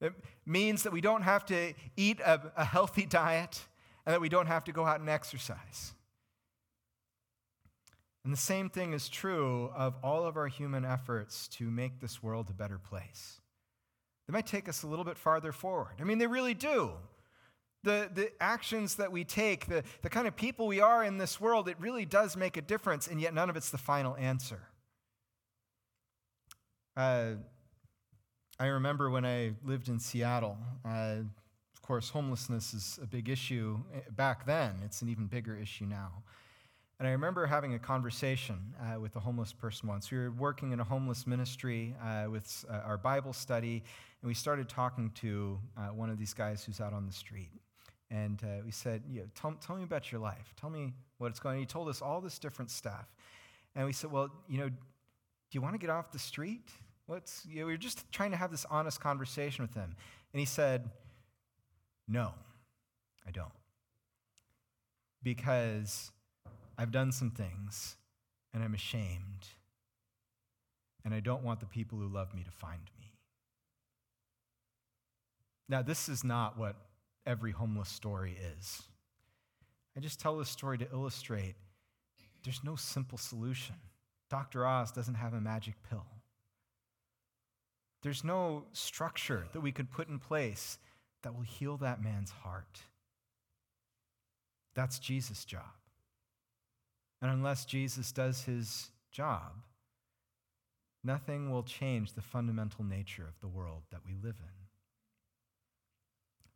It 0.00 0.12
means 0.46 0.84
that 0.84 0.92
we 0.92 1.00
don't 1.00 1.22
have 1.22 1.44
to 1.46 1.74
eat 1.96 2.20
a, 2.20 2.52
a 2.56 2.64
healthy 2.64 3.06
diet 3.06 3.64
and 4.04 4.14
that 4.14 4.20
we 4.20 4.28
don't 4.28 4.46
have 4.46 4.64
to 4.64 4.72
go 4.72 4.84
out 4.84 5.00
and 5.00 5.08
exercise. 5.08 5.94
And 8.24 8.32
the 8.32 8.38
same 8.38 8.70
thing 8.70 8.92
is 8.92 9.08
true 9.08 9.70
of 9.74 9.94
all 10.02 10.24
of 10.24 10.36
our 10.36 10.46
human 10.46 10.84
efforts 10.84 11.48
to 11.48 11.70
make 11.70 12.00
this 12.00 12.22
world 12.22 12.48
a 12.50 12.52
better 12.52 12.78
place. 12.78 13.40
They 14.28 14.32
might 14.32 14.46
take 14.46 14.68
us 14.68 14.84
a 14.84 14.86
little 14.86 15.04
bit 15.04 15.18
farther 15.18 15.52
forward. 15.52 15.96
I 16.00 16.04
mean, 16.04 16.18
they 16.18 16.28
really 16.28 16.54
do. 16.54 16.92
The, 17.82 18.08
the 18.14 18.30
actions 18.40 18.94
that 18.96 19.10
we 19.10 19.24
take, 19.24 19.66
the, 19.66 19.82
the 20.02 20.08
kind 20.08 20.28
of 20.28 20.36
people 20.36 20.68
we 20.68 20.80
are 20.80 21.02
in 21.02 21.18
this 21.18 21.40
world, 21.40 21.68
it 21.68 21.76
really 21.80 22.04
does 22.04 22.36
make 22.36 22.56
a 22.56 22.62
difference, 22.62 23.08
and 23.08 23.20
yet 23.20 23.34
none 23.34 23.50
of 23.50 23.56
it's 23.56 23.70
the 23.70 23.78
final 23.78 24.16
answer. 24.16 24.60
Uh, 26.96 27.32
I 28.60 28.66
remember 28.66 29.10
when 29.10 29.24
I 29.24 29.54
lived 29.64 29.88
in 29.88 29.98
Seattle, 29.98 30.58
uh, 30.84 31.16
course, 31.92 32.08
homelessness 32.08 32.72
is 32.72 32.98
a 33.02 33.06
big 33.06 33.28
issue 33.28 33.78
eh, 33.94 33.98
back 34.16 34.46
then. 34.46 34.80
It's 34.82 35.02
an 35.02 35.10
even 35.10 35.26
bigger 35.26 35.54
issue 35.54 35.84
now. 35.84 36.22
And 36.98 37.06
I 37.06 37.10
remember 37.10 37.44
having 37.44 37.74
a 37.74 37.78
conversation 37.78 38.56
uh, 38.80 38.98
with 38.98 39.14
a 39.16 39.20
homeless 39.20 39.52
person 39.52 39.90
once. 39.90 40.10
We 40.10 40.16
were 40.16 40.30
working 40.30 40.72
in 40.72 40.80
a 40.80 40.84
homeless 40.84 41.26
ministry 41.26 41.94
uh, 42.02 42.30
with 42.30 42.64
uh, 42.70 42.76
our 42.86 42.96
Bible 42.96 43.34
study, 43.34 43.82
and 44.22 44.26
we 44.26 44.32
started 44.32 44.70
talking 44.70 45.10
to 45.16 45.58
uh, 45.76 45.88
one 45.88 46.08
of 46.08 46.18
these 46.18 46.32
guys 46.32 46.64
who's 46.64 46.80
out 46.80 46.94
on 46.94 47.04
the 47.04 47.12
street. 47.12 47.50
And 48.10 48.42
uh, 48.42 48.62
we 48.64 48.70
said, 48.70 49.02
"You 49.06 49.28
tell, 49.34 49.52
tell 49.60 49.76
me 49.76 49.82
about 49.82 50.10
your 50.10 50.22
life. 50.22 50.54
Tell 50.58 50.70
me 50.70 50.94
what's 51.18 51.40
going 51.40 51.56
on. 51.56 51.60
He 51.60 51.66
told 51.66 51.90
us 51.90 52.00
all 52.00 52.22
this 52.22 52.38
different 52.38 52.70
stuff. 52.70 53.04
And 53.74 53.84
we 53.84 53.92
said, 53.92 54.10
Well, 54.10 54.30
you 54.48 54.56
know, 54.56 54.70
do 54.70 54.76
you 55.50 55.60
want 55.60 55.74
to 55.74 55.78
get 55.78 55.90
off 55.90 56.10
the 56.10 56.18
street? 56.18 56.70
What's, 57.04 57.44
you 57.46 57.60
know, 57.60 57.66
we 57.66 57.72
were 57.72 57.76
just 57.76 58.10
trying 58.12 58.30
to 58.30 58.38
have 58.38 58.50
this 58.50 58.64
honest 58.70 58.98
conversation 58.98 59.62
with 59.62 59.74
him. 59.74 59.94
And 60.32 60.40
he 60.40 60.46
said, 60.46 60.88
No, 62.12 62.34
I 63.26 63.30
don't. 63.30 63.48
Because 65.22 66.10
I've 66.76 66.92
done 66.92 67.10
some 67.10 67.30
things 67.30 67.96
and 68.52 68.62
I'm 68.62 68.74
ashamed. 68.74 69.46
And 71.06 71.14
I 71.14 71.20
don't 71.20 71.42
want 71.42 71.60
the 71.60 71.66
people 71.66 71.98
who 71.98 72.06
love 72.06 72.34
me 72.34 72.44
to 72.44 72.50
find 72.50 72.82
me. 72.98 73.14
Now, 75.70 75.80
this 75.80 76.10
is 76.10 76.22
not 76.22 76.58
what 76.58 76.76
every 77.24 77.52
homeless 77.52 77.88
story 77.88 78.36
is. 78.58 78.82
I 79.96 80.00
just 80.00 80.20
tell 80.20 80.36
this 80.36 80.50
story 80.50 80.76
to 80.78 80.92
illustrate 80.92 81.54
there's 82.44 82.62
no 82.62 82.76
simple 82.76 83.16
solution. 83.16 83.76
Dr. 84.28 84.66
Oz 84.66 84.92
doesn't 84.92 85.14
have 85.14 85.32
a 85.32 85.40
magic 85.40 85.76
pill. 85.88 86.04
There's 88.02 88.22
no 88.22 88.64
structure 88.72 89.46
that 89.52 89.60
we 89.60 89.72
could 89.72 89.90
put 89.90 90.08
in 90.08 90.18
place 90.18 90.78
that 91.22 91.34
will 91.34 91.42
heal 91.42 91.76
that 91.78 92.02
man's 92.02 92.30
heart. 92.30 92.80
That's 94.74 94.98
Jesus' 94.98 95.44
job. 95.44 95.62
And 97.20 97.30
unless 97.30 97.64
Jesus 97.64 98.10
does 98.10 98.42
his 98.42 98.90
job, 99.10 99.52
nothing 101.04 101.50
will 101.50 101.62
change 101.62 102.14
the 102.14 102.22
fundamental 102.22 102.84
nature 102.84 103.24
of 103.24 103.38
the 103.40 103.48
world 103.48 103.82
that 103.90 104.00
we 104.06 104.14
live 104.14 104.36
in. 104.40 104.62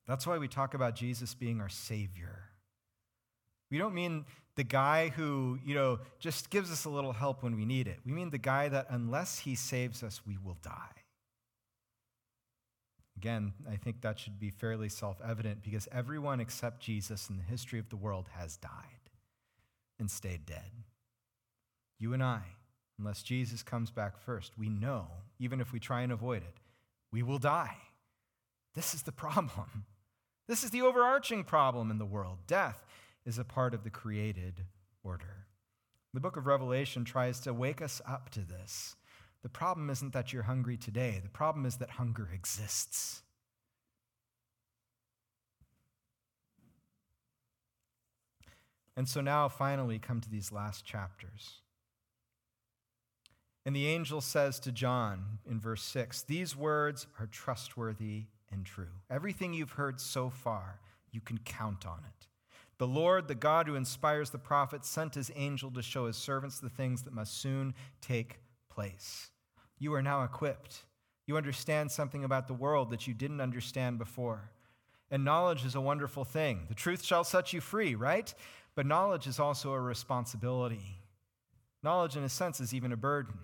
That's 0.06 0.26
why 0.26 0.38
we 0.38 0.48
talk 0.48 0.74
about 0.74 0.94
Jesus 0.94 1.34
being 1.34 1.60
our 1.60 1.68
Savior. 1.68 2.44
We 3.70 3.78
don't 3.78 3.94
mean 3.94 4.24
the 4.54 4.64
guy 4.64 5.08
who, 5.08 5.58
you 5.64 5.74
know, 5.74 5.98
just 6.18 6.50
gives 6.50 6.70
us 6.70 6.84
a 6.84 6.90
little 6.90 7.12
help 7.12 7.42
when 7.42 7.56
we 7.56 7.64
need 7.64 7.88
it. 7.88 7.98
We 8.06 8.12
mean 8.12 8.30
the 8.30 8.38
guy 8.38 8.68
that 8.68 8.86
unless 8.90 9.40
he 9.40 9.54
saves 9.54 10.02
us, 10.02 10.22
we 10.26 10.38
will 10.42 10.56
die. 10.62 10.72
Again, 13.16 13.54
I 13.70 13.76
think 13.76 14.02
that 14.02 14.18
should 14.18 14.38
be 14.38 14.50
fairly 14.50 14.88
self 14.88 15.20
evident 15.24 15.62
because 15.62 15.88
everyone 15.90 16.40
except 16.40 16.80
Jesus 16.80 17.30
in 17.30 17.36
the 17.36 17.42
history 17.42 17.78
of 17.78 17.88
the 17.88 17.96
world 17.96 18.28
has 18.32 18.56
died 18.56 19.10
and 19.98 20.10
stayed 20.10 20.44
dead. 20.44 20.70
You 21.98 22.12
and 22.12 22.22
I, 22.22 22.42
unless 22.98 23.22
Jesus 23.22 23.62
comes 23.62 23.90
back 23.90 24.18
first, 24.18 24.58
we 24.58 24.68
know, 24.68 25.06
even 25.38 25.60
if 25.60 25.72
we 25.72 25.80
try 25.80 26.02
and 26.02 26.12
avoid 26.12 26.42
it, 26.42 26.56
we 27.10 27.22
will 27.22 27.38
die. 27.38 27.76
This 28.74 28.92
is 28.92 29.02
the 29.02 29.12
problem. 29.12 29.86
This 30.48 30.62
is 30.62 30.70
the 30.70 30.82
overarching 30.82 31.42
problem 31.42 31.90
in 31.90 31.98
the 31.98 32.04
world. 32.04 32.38
Death 32.46 32.84
is 33.24 33.38
a 33.38 33.44
part 33.44 33.74
of 33.74 33.82
the 33.82 33.90
created 33.90 34.62
order. 35.02 35.46
The 36.14 36.20
book 36.20 36.36
of 36.36 36.46
Revelation 36.46 37.04
tries 37.04 37.40
to 37.40 37.52
wake 37.52 37.82
us 37.82 38.00
up 38.06 38.30
to 38.30 38.40
this. 38.40 38.94
The 39.46 39.50
problem 39.50 39.90
isn't 39.90 40.12
that 40.12 40.32
you're 40.32 40.42
hungry 40.42 40.76
today, 40.76 41.20
the 41.22 41.28
problem 41.28 41.66
is 41.66 41.76
that 41.76 41.90
hunger 41.90 42.28
exists. 42.34 43.22
And 48.96 49.08
so 49.08 49.20
now, 49.20 49.48
finally, 49.48 50.00
come 50.00 50.20
to 50.20 50.28
these 50.28 50.50
last 50.50 50.84
chapters. 50.84 51.60
And 53.64 53.76
the 53.76 53.86
angel 53.86 54.20
says 54.20 54.58
to 54.58 54.72
John 54.72 55.38
in 55.48 55.60
verse 55.60 55.84
6 55.84 56.22
These 56.22 56.56
words 56.56 57.06
are 57.20 57.26
trustworthy 57.26 58.24
and 58.50 58.66
true. 58.66 58.96
Everything 59.08 59.54
you've 59.54 59.70
heard 59.70 60.00
so 60.00 60.28
far, 60.28 60.80
you 61.12 61.20
can 61.20 61.38
count 61.38 61.86
on 61.86 62.00
it. 62.00 62.26
The 62.78 62.88
Lord, 62.88 63.28
the 63.28 63.36
God 63.36 63.68
who 63.68 63.76
inspires 63.76 64.30
the 64.30 64.38
prophets, 64.38 64.88
sent 64.88 65.14
his 65.14 65.30
angel 65.36 65.70
to 65.70 65.82
show 65.82 66.08
his 66.08 66.16
servants 66.16 66.58
the 66.58 66.68
things 66.68 67.02
that 67.02 67.14
must 67.14 67.40
soon 67.40 67.74
take 68.00 68.40
place. 68.68 69.30
You 69.78 69.94
are 69.94 70.02
now 70.02 70.22
equipped. 70.22 70.84
You 71.26 71.36
understand 71.36 71.90
something 71.90 72.24
about 72.24 72.46
the 72.46 72.54
world 72.54 72.90
that 72.90 73.06
you 73.06 73.14
didn't 73.14 73.40
understand 73.40 73.98
before. 73.98 74.50
And 75.10 75.24
knowledge 75.24 75.64
is 75.64 75.74
a 75.74 75.80
wonderful 75.80 76.24
thing. 76.24 76.66
The 76.68 76.74
truth 76.74 77.02
shall 77.02 77.24
set 77.24 77.52
you 77.52 77.60
free, 77.60 77.94
right? 77.94 78.32
But 78.74 78.86
knowledge 78.86 79.26
is 79.26 79.38
also 79.38 79.72
a 79.72 79.80
responsibility. 79.80 81.00
Knowledge, 81.82 82.16
in 82.16 82.24
a 82.24 82.28
sense, 82.28 82.60
is 82.60 82.74
even 82.74 82.92
a 82.92 82.96
burden. 82.96 83.34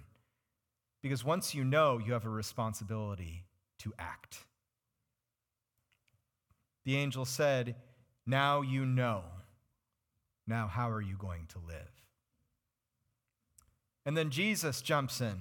Because 1.03 1.25
once 1.25 1.55
you 1.55 1.65
know, 1.65 1.99
you 1.99 2.12
have 2.12 2.25
a 2.25 2.31
responsibility 2.31 3.45
to 3.79 3.93
act. 3.99 4.39
The 6.85 6.97
angel 6.97 7.25
said, 7.25 7.77
Now 8.27 8.62
you 8.62 8.85
know. 8.85 9.23
Now, 10.47 10.67
how 10.67 10.91
are 10.91 11.01
you 11.01 11.17
going 11.17 11.47
to 11.51 11.59
live? 11.67 11.91
And 14.05 14.17
then 14.17 14.31
Jesus 14.31 14.83
jumps 14.83 15.21
in, 15.21 15.39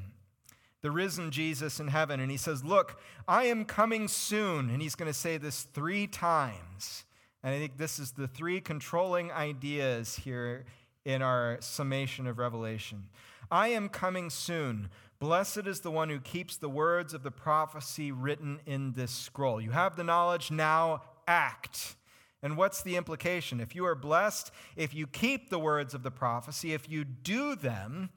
the 0.81 0.91
risen 0.91 1.31
Jesus 1.31 1.79
in 1.79 1.89
heaven, 1.89 2.19
and 2.19 2.31
he 2.31 2.38
says, 2.38 2.63
Look, 2.63 3.00
I 3.27 3.45
am 3.45 3.65
coming 3.65 4.07
soon. 4.07 4.69
And 4.69 4.81
he's 4.81 4.95
going 4.95 5.11
to 5.11 5.17
say 5.17 5.38
this 5.38 5.63
three 5.63 6.07
times. 6.07 7.05
And 7.43 7.53
I 7.53 7.59
think 7.59 7.77
this 7.77 8.00
is 8.00 8.11
the 8.11 8.27
three 8.27 8.61
controlling 8.61 9.31
ideas 9.31 10.15
here 10.15 10.65
in 11.05 11.21
our 11.21 11.57
summation 11.59 12.27
of 12.27 12.38
Revelation. 12.38 13.05
I 13.51 13.69
am 13.69 13.89
coming 13.89 14.29
soon. 14.29 14.89
Blessed 15.19 15.67
is 15.67 15.81
the 15.81 15.91
one 15.91 16.09
who 16.09 16.19
keeps 16.19 16.57
the 16.57 16.69
words 16.69 17.13
of 17.13 17.23
the 17.23 17.31
prophecy 17.31 18.11
written 18.11 18.59
in 18.65 18.93
this 18.93 19.11
scroll. 19.11 19.61
You 19.61 19.71
have 19.71 19.95
the 19.95 20.03
knowledge, 20.03 20.50
now 20.51 21.01
act. 21.27 21.95
And 22.43 22.57
what's 22.57 22.81
the 22.81 22.95
implication? 22.95 23.59
If 23.59 23.75
you 23.75 23.85
are 23.85 23.93
blessed, 23.93 24.51
if 24.75 24.95
you 24.95 25.05
keep 25.05 25.50
the 25.50 25.59
words 25.59 25.93
of 25.93 26.01
the 26.01 26.09
prophecy, 26.09 26.73
if 26.73 26.89
you 26.89 27.03
do 27.03 27.55
them, 27.55 28.09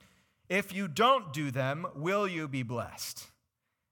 if 0.49 0.75
you 0.75 0.89
don't 0.89 1.33
do 1.33 1.51
them, 1.51 1.87
will 1.95 2.29
you 2.29 2.49
be 2.49 2.63
blessed? 2.63 3.27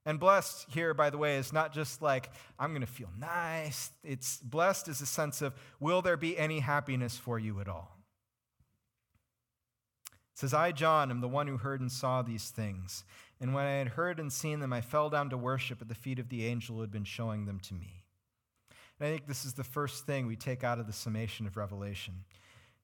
And 0.05 0.19
blessed 0.19 0.67
here, 0.69 0.93
by 0.93 1.09
the 1.09 1.17
way, 1.17 1.37
is 1.37 1.53
not 1.53 1.73
just 1.73 2.01
like, 2.01 2.29
I'm 2.59 2.71
going 2.71 2.81
to 2.81 2.87
feel 2.87 3.09
nice. 3.17 3.89
It's 4.03 4.37
blessed 4.37 4.89
is 4.89 5.01
a 5.01 5.05
sense 5.05 5.41
of, 5.41 5.53
will 5.79 6.01
there 6.01 6.17
be 6.17 6.37
any 6.37 6.59
happiness 6.59 7.17
for 7.17 7.39
you 7.39 7.61
at 7.61 7.69
all? 7.69 7.97
It 10.33 10.39
says, 10.39 10.53
I, 10.53 10.71
John, 10.71 11.09
am 11.09 11.21
the 11.21 11.27
one 11.27 11.47
who 11.47 11.57
heard 11.57 11.79
and 11.79 11.91
saw 11.91 12.21
these 12.21 12.49
things. 12.49 13.05
And 13.39 13.53
when 13.53 13.65
I 13.65 13.73
had 13.73 13.89
heard 13.89 14.19
and 14.19 14.31
seen 14.31 14.59
them, 14.59 14.73
I 14.73 14.81
fell 14.81 15.09
down 15.09 15.29
to 15.29 15.37
worship 15.37 15.81
at 15.81 15.87
the 15.87 15.95
feet 15.95 16.19
of 16.19 16.29
the 16.29 16.45
angel 16.45 16.75
who 16.75 16.81
had 16.81 16.91
been 16.91 17.03
showing 17.03 17.45
them 17.45 17.59
to 17.61 17.73
me. 17.73 18.03
And 18.99 19.07
I 19.07 19.11
think 19.11 19.27
this 19.27 19.45
is 19.45 19.53
the 19.53 19.63
first 19.63 20.05
thing 20.05 20.27
we 20.27 20.35
take 20.35 20.63
out 20.63 20.79
of 20.79 20.87
the 20.87 20.93
summation 20.93 21.47
of 21.47 21.55
Revelation. 21.55 22.25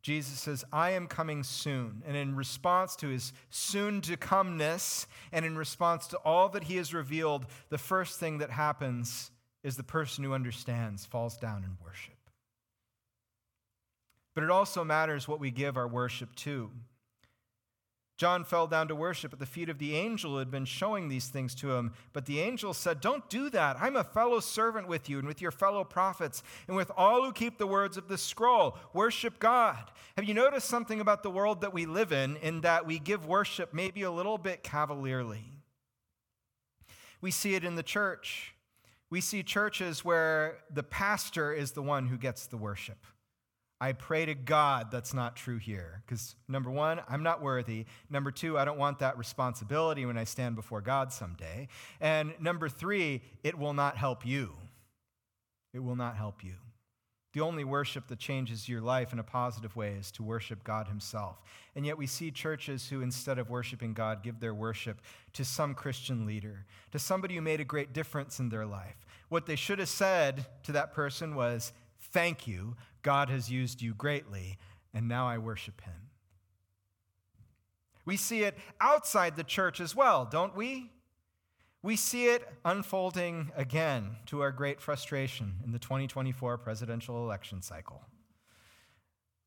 Jesus 0.01 0.39
says, 0.39 0.63
I 0.72 0.91
am 0.91 1.08
coming 1.08 1.44
soon. 1.44 2.03
And 2.08 2.15
in 2.15 2.36
response 2.36 2.96
to 2.98 3.10
his 3.10 3.34
soon 3.50 4.01
to 4.01 4.15
comeness, 4.15 5.08
and 5.32 5.46
in 5.46 5.58
response 5.58 6.08
to 6.08 6.18
all 6.20 6.50
that 6.50 6.65
he 6.65 6.77
has 6.77 6.94
revealed, 6.94 7.46
the 7.70 7.77
first 7.77 8.20
thing 8.20 8.38
that 8.38 8.50
happens 8.50 9.32
is 9.63 9.75
the 9.75 9.84
person 9.84 10.24
who 10.24 10.34
understands 10.34 11.06
falls 11.06 11.38
down 11.38 11.63
in 11.63 11.77
worship. 11.84 12.13
But 14.36 14.46
it 14.46 14.50
also 14.50 14.86
matters 14.86 15.27
what 15.27 15.41
we 15.41 15.51
give 15.51 15.75
our 15.75 15.88
worship 15.88 16.34
to. 16.38 16.72
John 18.20 18.44
fell 18.44 18.68
down 18.68 18.90
to 18.90 18.96
worship 18.96 19.32
at 19.32 19.40
the 19.40 19.46
feet 19.46 19.70
of 19.70 19.80
the 19.80 19.96
angel 19.96 20.32
who 20.32 20.38
had 20.40 20.52
been 20.52 20.66
showing 20.66 21.08
these 21.08 21.30
things 21.30 21.56
to 21.56 21.72
him. 21.72 21.94
But 22.12 22.26
the 22.26 22.42
angel 22.42 22.74
said, 22.74 23.00
Don't 23.00 23.30
do 23.30 23.50
that. 23.52 23.78
I'm 23.80 23.96
a 23.96 24.04
fellow 24.04 24.42
servant 24.42 24.90
with 24.90 25.08
you 25.08 25.20
and 25.20 25.28
with 25.28 25.42
your 25.42 25.52
fellow 25.52 25.86
prophets 25.86 26.44
and 26.68 26.76
with 26.76 26.92
all 26.98 27.24
who 27.24 27.32
keep 27.32 27.58
the 27.58 27.66
words 27.66 27.96
of 27.96 28.10
this 28.10 28.22
scroll. 28.22 28.78
Worship 28.92 29.40
God. 29.40 29.90
Have 30.18 30.26
you 30.26 30.34
noticed 30.34 30.68
something 30.68 31.00
about 31.00 31.24
the 31.24 31.30
world 31.30 31.62
that 31.62 31.74
we 31.74 31.86
live 31.86 32.12
in, 32.12 32.36
in 32.36 32.60
that 32.60 32.86
we 32.86 33.00
give 33.00 33.26
worship 33.26 33.74
maybe 33.74 34.02
a 34.02 34.12
little 34.12 34.38
bit 34.38 34.64
cavalierly? 34.64 35.54
We 37.22 37.32
see 37.32 37.56
it 37.56 37.64
in 37.64 37.78
the 37.78 37.84
church. 37.84 38.54
We 39.10 39.22
see 39.22 39.44
churches 39.44 40.04
where 40.04 40.58
the 40.70 40.84
pastor 40.84 41.54
is 41.54 41.72
the 41.72 41.82
one 41.82 42.08
who 42.08 42.18
gets 42.18 42.48
the 42.48 42.58
worship. 42.58 42.98
I 43.81 43.93
pray 43.93 44.25
to 44.25 44.36
God 44.36 44.91
that's 44.91 45.13
not 45.13 45.38
true 45.38 45.57
here. 45.57 46.03
Because 46.05 46.36
number 46.48 46.69
one, 46.69 47.01
I'm 47.07 47.24
not 47.24 47.41
worthy. 47.41 47.86
Number 48.09 48.31
two, 48.31 48.57
I 48.57 48.65
don't 48.65 48.77
want 48.77 49.00
that 49.00 49.17
responsibility 49.17 50.05
when 50.05 50.17
I 50.17 50.25
stand 50.25 50.55
before 50.55 50.81
God 50.81 51.13
someday. 51.13 51.69
And 52.01 52.33
number 52.39 52.67
three, 52.67 53.21
it 53.43 53.57
will 53.57 53.74
not 53.74 53.95
help 53.95 54.25
you. 54.25 54.53
It 55.74 55.79
will 55.79 55.95
not 55.95 56.17
help 56.17 56.43
you. 56.43 56.55
The 57.33 57.41
only 57.41 57.63
worship 57.63 58.07
that 58.07 58.17
changes 58.17 58.67
your 58.67 58.81
life 58.81 59.13
in 59.13 59.19
a 59.19 59.24
positive 59.24 59.75
way 59.75 59.93
is 59.93 60.12
to 60.13 60.24
worship 60.24 60.63
God 60.63 60.88
Himself. 60.88 61.38
And 61.75 61.86
yet 61.86 61.98
we 61.98 62.07
see 62.07 62.31
churches 62.31 62.89
who, 62.89 63.01
instead 63.01 63.38
of 63.38 63.51
worshiping 63.51 63.93
God, 63.93 64.24
give 64.24 64.39
their 64.39 64.53
worship 64.53 65.00
to 65.33 65.45
some 65.45 65.75
Christian 65.75 66.25
leader, 66.25 66.65
to 66.91 66.98
somebody 66.98 67.36
who 67.36 67.41
made 67.41 67.59
a 67.59 67.65
great 67.65 67.93
difference 67.93 68.39
in 68.39 68.50
their 68.50 68.65
life. 68.65 69.05
What 69.29 69.45
they 69.45 69.55
should 69.55 69.77
have 69.77 69.89
said 69.89 70.48
to 70.63 70.71
that 70.71 70.91
person 70.91 71.36
was, 71.36 71.71
Thank 72.12 72.48
you. 72.48 72.75
God 73.01 73.29
has 73.29 73.51
used 73.51 73.82
you 73.82 73.94
greatly, 73.94 74.58
and 74.94 75.08
now 75.08 75.27
I 75.27 75.38
worship 75.38 75.82
him. 75.82 76.10
We 78.06 78.18
see 78.18 78.44
it 78.44 78.58
outside 78.82 79.36
the 79.36 79.44
church 79.44 79.79
as 79.79 79.96
well, 79.96 80.25
don't 80.25 80.56
we? 80.56 80.89
We 81.82 81.96
see 81.96 82.25
it 82.25 82.48
unfolding 82.65 83.51
again 83.56 84.18
to 84.25 84.41
our 84.41 84.51
great 84.51 84.82
frustration 84.82 85.56
in 85.63 85.72
the 85.72 85.79
2024 85.79 86.58
presidential 86.58 87.24
election 87.24 87.62
cycle. 87.62 88.01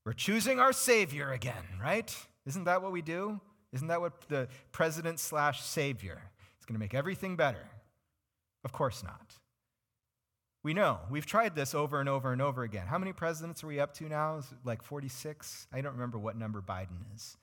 We're 0.04 0.12
choosing 0.14 0.58
our 0.58 0.72
Savior 0.72 1.32
again, 1.32 1.64
right? 1.80 2.14
Isn't 2.46 2.64
that 2.64 2.82
what 2.82 2.92
we 2.92 3.02
do? 3.02 3.40
Isn't 3.72 3.88
that 3.88 4.00
what 4.00 4.28
the 4.28 4.48
president 4.70 5.20
slash 5.20 5.62
savior 5.62 6.22
is 6.58 6.66
going 6.66 6.74
to 6.74 6.80
make 6.80 6.94
everything 6.94 7.36
better? 7.36 7.68
Of 8.64 8.72
course 8.72 9.02
not. 9.02 9.34
We 10.62 10.74
know. 10.74 11.00
We've 11.10 11.26
tried 11.26 11.56
this 11.56 11.74
over 11.74 11.98
and 11.98 12.08
over 12.08 12.32
and 12.32 12.40
over 12.40 12.62
again. 12.62 12.86
How 12.86 12.98
many 12.98 13.12
presidents 13.12 13.64
are 13.64 13.66
we 13.66 13.80
up 13.80 13.94
to 13.94 14.08
now? 14.08 14.38
Is 14.38 14.46
like 14.64 14.82
46? 14.82 15.66
I 15.72 15.80
don't 15.80 15.94
remember 15.94 16.18
what 16.18 16.36
number 16.36 16.62
Biden 16.62 17.14
is. 17.14 17.36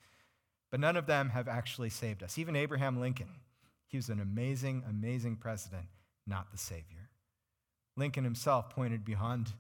But 0.71 0.79
none 0.79 0.95
of 0.95 1.05
them 1.05 1.29
have 1.29 1.47
actually 1.47 1.89
saved 1.89 2.23
us. 2.23 2.37
Even 2.37 2.55
Abraham 2.55 2.99
Lincoln, 3.01 3.29
he 3.87 3.97
was 3.97 4.09
an 4.09 4.21
amazing, 4.21 4.83
amazing 4.89 5.35
president, 5.35 5.87
not 6.25 6.51
the 6.51 6.57
Savior. 6.57 7.09
Lincoln 7.97 8.23
himself 8.23 8.69
pointed 8.69 9.03
beyond 9.03 9.51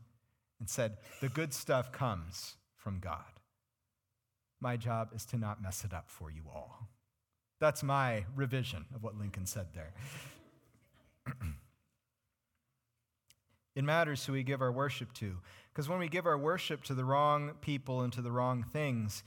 and 0.59 0.69
said, 0.69 0.97
The 1.19 1.29
good 1.29 1.53
stuff 1.53 1.91
comes 1.91 2.55
from 2.77 2.99
God. 2.99 3.23
My 4.61 4.77
job 4.77 5.09
is 5.13 5.25
to 5.25 5.37
not 5.37 5.61
mess 5.61 5.83
it 5.83 5.93
up 5.93 6.09
for 6.09 6.31
you 6.31 6.43
all. 6.53 6.87
That's 7.59 7.83
my 7.83 8.25
revision 8.35 8.85
of 8.95 9.03
what 9.03 9.17
Lincoln 9.17 9.45
said 9.45 9.67
there. 9.73 9.93
it 13.75 13.83
matters 13.83 14.25
who 14.25 14.33
we 14.33 14.43
give 14.43 14.61
our 14.61 14.71
worship 14.71 15.13
to. 15.13 15.37
Because 15.71 15.87
when 15.87 15.99
we 15.99 16.09
give 16.09 16.25
our 16.25 16.37
worship 16.37 16.83
to 16.85 16.93
the 16.93 17.05
wrong 17.05 17.51
people 17.61 18.01
and 18.01 18.11
to 18.13 18.21
the 18.21 18.31
wrong 18.31 18.63
things, 18.63 19.23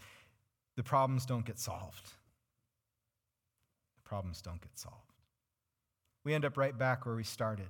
the 0.77 0.83
problems 0.83 1.27
don't 1.27 1.47
get 1.47 1.59
solved. 1.59 2.07
The 3.97 4.09
problems 4.09 4.43
don't 4.43 4.61
get 4.61 4.79
solved. 4.79 4.97
We 6.25 6.35
end 6.35 6.45
up 6.45 6.57
right 6.57 6.77
back 6.77 7.07
where 7.07 7.15
we 7.15 7.25
started. 7.25 7.69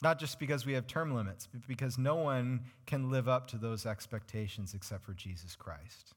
Not 0.00 0.20
just 0.20 0.38
because 0.38 0.64
we 0.64 0.74
have 0.74 0.86
term 0.86 1.14
limits, 1.14 1.48
but 1.50 1.66
because 1.66 1.98
no 1.98 2.14
one 2.14 2.60
can 2.86 3.10
live 3.10 3.28
up 3.28 3.48
to 3.48 3.58
those 3.58 3.84
expectations 3.84 4.74
except 4.74 5.04
for 5.04 5.12
Jesus 5.12 5.56
Christ. 5.56 6.14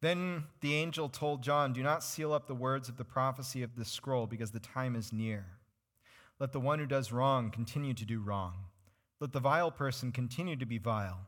Then 0.00 0.44
the 0.60 0.74
angel 0.74 1.08
told 1.08 1.42
John, 1.42 1.72
Do 1.72 1.82
not 1.82 2.02
seal 2.02 2.32
up 2.32 2.46
the 2.46 2.54
words 2.54 2.88
of 2.88 2.96
the 2.96 3.04
prophecy 3.04 3.62
of 3.62 3.76
this 3.76 3.88
scroll, 3.88 4.26
because 4.26 4.50
the 4.50 4.60
time 4.60 4.96
is 4.96 5.12
near. 5.12 5.46
Let 6.44 6.52
the 6.52 6.60
one 6.60 6.78
who 6.78 6.84
does 6.84 7.10
wrong 7.10 7.50
continue 7.50 7.94
to 7.94 8.04
do 8.04 8.20
wrong. 8.20 8.66
Let 9.18 9.32
the 9.32 9.40
vile 9.40 9.70
person 9.70 10.12
continue 10.12 10.56
to 10.56 10.66
be 10.66 10.76
vile. 10.76 11.20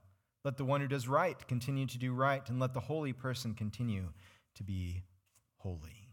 Let 0.44 0.58
the 0.58 0.64
one 0.66 0.82
who 0.82 0.88
does 0.88 1.08
right 1.08 1.38
continue 1.48 1.86
to 1.86 1.96
do 1.96 2.12
right, 2.12 2.46
and 2.50 2.60
let 2.60 2.74
the 2.74 2.80
holy 2.80 3.14
person 3.14 3.54
continue 3.54 4.10
to 4.56 4.62
be 4.62 5.04
holy. 5.56 6.10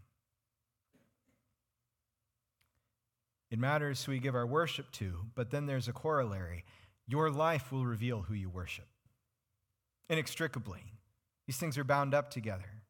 It 3.52 3.60
matters 3.60 4.06
who 4.06 4.14
we 4.14 4.20
give 4.20 4.36
our 4.36 4.48
worship 4.48 4.90
to, 4.94 5.16
but 5.36 5.52
then 5.52 5.66
there's 5.66 5.90
a 5.90 5.92
corollary. 5.92 6.64
Your 7.06 7.30
life 7.30 7.74
will 7.74 7.86
reveal 7.86 8.22
who 8.22 8.34
you 8.34 8.50
worship. 8.50 8.88
Inextricably. 10.08 10.94
These 11.46 11.58
things 11.58 11.78
are 11.78 11.84
bound 11.84 12.14
up 12.14 12.32
together. 12.32 12.84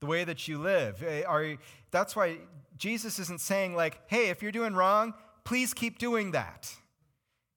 The 0.00 0.06
way 0.06 0.22
that 0.22 0.46
you 0.48 0.58
live, 0.58 1.02
eh, 1.02 1.22
are, 1.22 1.56
that's 1.90 2.14
why 2.14 2.40
Jesus 2.76 3.18
isn't 3.18 3.40
saying, 3.40 3.74
like, 3.74 4.02
hey, 4.08 4.28
if 4.28 4.42
you're 4.42 4.52
doing 4.52 4.74
wrong, 4.74 5.14
please 5.46 5.72
keep 5.72 5.98
doing 5.98 6.32
that. 6.32 6.74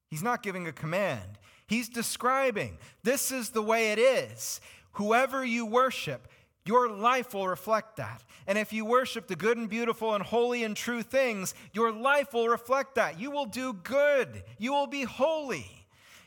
He's 0.10 0.24
not 0.24 0.44
giving 0.44 0.68
a 0.68 0.72
command. 0.72 1.40
He's 1.68 1.90
describing 1.90 2.78
this 3.04 3.32
is 3.32 3.50
the 3.50 3.62
way 3.62 3.92
it 3.92 4.00
is. 4.00 4.62
Whoever 4.94 5.44
you 5.44 5.66
worship, 5.66 6.28
your 6.66 6.88
life 6.88 7.34
will 7.34 7.48
reflect 7.48 7.98
that. 7.98 8.24
And 8.48 8.58
if 8.58 8.72
you 8.72 8.86
worship 8.86 9.28
the 9.28 9.36
good 9.36 9.58
and 9.58 9.68
beautiful 9.68 10.14
and 10.14 10.24
holy 10.24 10.64
and 10.64 10.78
true 10.78 11.02
things, 11.02 11.56
your 11.74 11.92
life 11.92 12.34
will 12.34 12.48
reflect 12.48 12.96
that. 12.96 13.20
You 13.20 13.32
will 13.32 13.46
do 13.46 13.74
good, 13.74 14.44
you 14.58 14.72
will 14.72 14.88
be 14.88 15.04
holy. 15.04 15.66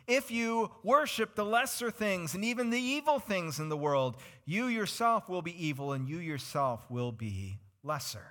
If 0.09 0.33
you 0.33 0.73
worship 0.83 1.37
the 1.37 1.45
lesser 1.45 1.92
things 1.92 2.35
and 2.35 2.45
even 2.45 2.71
the 2.71 2.81
evil 2.81 3.21
things 3.21 3.61
in 3.61 3.69
the 3.69 3.76
world, 3.76 4.16
you 4.45 4.66
yourself 4.66 5.28
will 5.28 5.42
be 5.42 5.64
evil 5.64 5.92
and 5.92 6.09
you 6.09 6.19
yourself 6.19 6.90
will 6.90 7.12
be 7.12 7.59
lesser. 7.85 8.26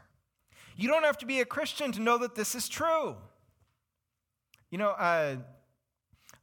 You 0.81 0.87
don't 0.87 1.03
have 1.03 1.19
to 1.19 1.27
be 1.27 1.41
a 1.41 1.45
Christian 1.45 1.91
to 1.91 2.01
know 2.01 2.17
that 2.17 2.33
this 2.33 2.55
is 2.55 2.67
true. 2.67 3.15
You 4.71 4.79
know, 4.79 4.89
uh, 4.89 5.35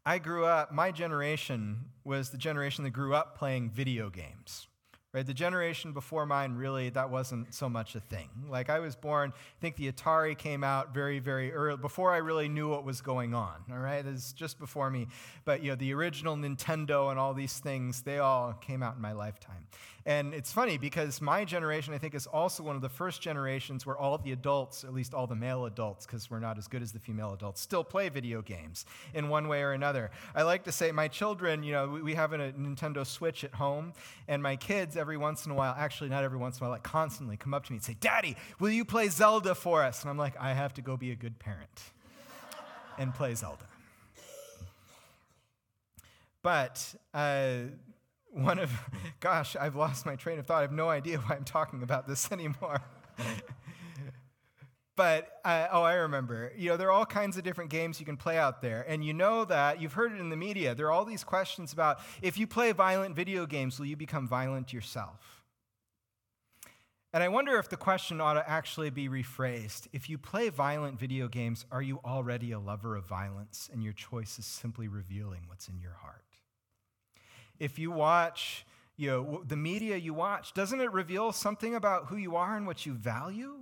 I 0.06 0.18
grew 0.18 0.44
up, 0.44 0.72
my 0.72 0.92
generation 0.92 1.86
was 2.04 2.30
the 2.30 2.38
generation 2.38 2.84
that 2.84 2.90
grew 2.90 3.14
up 3.14 3.36
playing 3.36 3.70
video 3.70 4.10
games. 4.10 4.68
Right? 5.14 5.26
The 5.26 5.32
generation 5.32 5.94
before 5.94 6.26
mine, 6.26 6.56
really, 6.56 6.90
that 6.90 7.08
wasn't 7.08 7.54
so 7.54 7.66
much 7.66 7.94
a 7.94 8.00
thing. 8.00 8.28
Like, 8.50 8.68
I 8.68 8.78
was 8.78 8.94
born, 8.94 9.32
I 9.34 9.60
think 9.60 9.76
the 9.76 9.90
Atari 9.90 10.36
came 10.36 10.62
out 10.62 10.92
very, 10.92 11.18
very 11.18 11.50
early, 11.50 11.78
before 11.78 12.12
I 12.12 12.18
really 12.18 12.46
knew 12.48 12.68
what 12.68 12.84
was 12.84 13.00
going 13.00 13.32
on, 13.32 13.54
all 13.72 13.78
right? 13.78 14.04
It's 14.04 14.34
just 14.34 14.58
before 14.58 14.90
me. 14.90 15.08
But, 15.46 15.62
you 15.62 15.70
know, 15.70 15.76
the 15.76 15.94
original 15.94 16.36
Nintendo 16.36 17.10
and 17.10 17.18
all 17.18 17.32
these 17.32 17.58
things, 17.58 18.02
they 18.02 18.18
all 18.18 18.52
came 18.52 18.82
out 18.82 18.96
in 18.96 19.00
my 19.00 19.12
lifetime. 19.12 19.66
And 20.04 20.32
it's 20.32 20.52
funny 20.52 20.78
because 20.78 21.20
my 21.20 21.44
generation, 21.44 21.92
I 21.92 21.98
think, 21.98 22.14
is 22.14 22.26
also 22.26 22.62
one 22.62 22.76
of 22.76 22.80
the 22.80 22.88
first 22.88 23.20
generations 23.20 23.84
where 23.84 23.96
all 23.96 24.16
the 24.16 24.32
adults, 24.32 24.82
at 24.82 24.94
least 24.94 25.12
all 25.12 25.26
the 25.26 25.36
male 25.36 25.66
adults, 25.66 26.06
because 26.06 26.30
we're 26.30 26.38
not 26.38 26.56
as 26.56 26.66
good 26.66 26.82
as 26.82 26.92
the 26.92 26.98
female 26.98 27.34
adults, 27.34 27.60
still 27.60 27.84
play 27.84 28.08
video 28.08 28.40
games 28.40 28.86
in 29.12 29.28
one 29.28 29.48
way 29.48 29.62
or 29.62 29.72
another. 29.72 30.10
I 30.34 30.42
like 30.42 30.64
to 30.64 30.72
say, 30.72 30.92
my 30.92 31.08
children, 31.08 31.62
you 31.62 31.72
know, 31.72 31.88
we 32.02 32.14
have 32.14 32.32
a 32.32 32.38
Nintendo 32.52 33.06
Switch 33.06 33.44
at 33.44 33.54
home, 33.54 33.92
and 34.28 34.42
my 34.42 34.56
kids, 34.56 34.96
every 34.98 35.16
once 35.16 35.46
in 35.46 35.52
a 35.52 35.54
while, 35.54 35.74
actually, 35.76 36.10
not 36.10 36.24
every 36.24 36.38
once 36.38 36.58
in 36.58 36.62
a 36.62 36.66
while, 36.66 36.72
like 36.72 36.82
constantly 36.82 37.36
come 37.36 37.54
up 37.54 37.64
to 37.66 37.72
me 37.72 37.76
and 37.76 37.84
say, 37.84 37.96
Daddy, 38.00 38.36
will 38.58 38.70
you 38.70 38.84
play 38.84 39.08
Zelda 39.08 39.54
for 39.54 39.82
us? 39.82 40.02
And 40.02 40.10
I'm 40.10 40.18
like, 40.18 40.34
I 40.38 40.52
have 40.52 40.74
to 40.74 40.82
go 40.82 40.96
be 40.96 41.10
a 41.10 41.16
good 41.16 41.38
parent 41.38 41.82
and 42.98 43.14
play 43.14 43.34
Zelda. 43.34 43.64
But, 46.42 46.94
uh, 47.12 47.56
one 48.30 48.58
of, 48.58 48.70
gosh, 49.20 49.56
I've 49.56 49.76
lost 49.76 50.06
my 50.06 50.16
train 50.16 50.38
of 50.38 50.46
thought. 50.46 50.58
I 50.58 50.62
have 50.62 50.72
no 50.72 50.88
idea 50.88 51.18
why 51.18 51.36
I'm 51.36 51.44
talking 51.44 51.82
about 51.82 52.06
this 52.06 52.30
anymore. 52.32 52.80
But, 54.98 55.40
uh, 55.44 55.68
oh, 55.72 55.82
I 55.82 55.94
remember. 55.94 56.52
You 56.56 56.70
know, 56.70 56.76
there 56.76 56.88
are 56.88 56.92
all 56.92 57.06
kinds 57.06 57.38
of 57.38 57.44
different 57.44 57.70
games 57.70 57.98
you 57.98 58.04
can 58.04 58.18
play 58.18 58.36
out 58.36 58.60
there. 58.60 58.84
And 58.86 59.02
you 59.02 59.14
know 59.14 59.46
that, 59.46 59.80
you've 59.80 59.94
heard 59.94 60.12
it 60.12 60.20
in 60.20 60.28
the 60.28 60.36
media, 60.36 60.74
there 60.74 60.88
are 60.88 60.92
all 60.92 61.06
these 61.06 61.24
questions 61.24 61.72
about 61.72 62.00
if 62.20 62.36
you 62.36 62.46
play 62.46 62.72
violent 62.72 63.14
video 63.16 63.46
games, 63.46 63.78
will 63.78 63.86
you 63.86 63.96
become 63.96 64.28
violent 64.28 64.72
yourself? 64.72 65.44
And 67.12 67.22
I 67.22 67.28
wonder 67.28 67.56
if 67.58 67.70
the 67.70 67.76
question 67.78 68.20
ought 68.20 68.34
to 68.34 68.46
actually 68.46 68.90
be 68.90 69.08
rephrased. 69.08 69.86
If 69.92 70.10
you 70.10 70.18
play 70.18 70.50
violent 70.50 70.98
video 70.98 71.28
games, 71.28 71.64
are 71.72 71.80
you 71.80 72.00
already 72.04 72.52
a 72.52 72.58
lover 72.58 72.94
of 72.96 73.06
violence 73.06 73.70
and 73.72 73.82
your 73.82 73.94
choice 73.94 74.38
is 74.38 74.44
simply 74.44 74.88
revealing 74.88 75.44
what's 75.46 75.68
in 75.68 75.78
your 75.80 75.94
heart? 75.94 76.24
if 77.58 77.78
you 77.78 77.90
watch 77.90 78.64
you 78.96 79.08
know, 79.08 79.42
the 79.46 79.56
media 79.56 79.96
you 79.96 80.12
watch, 80.12 80.52
doesn't 80.54 80.80
it 80.80 80.92
reveal 80.92 81.30
something 81.30 81.76
about 81.76 82.06
who 82.06 82.16
you 82.16 82.34
are 82.34 82.56
and 82.56 82.66
what 82.66 82.84
you 82.84 82.94
value? 82.94 83.54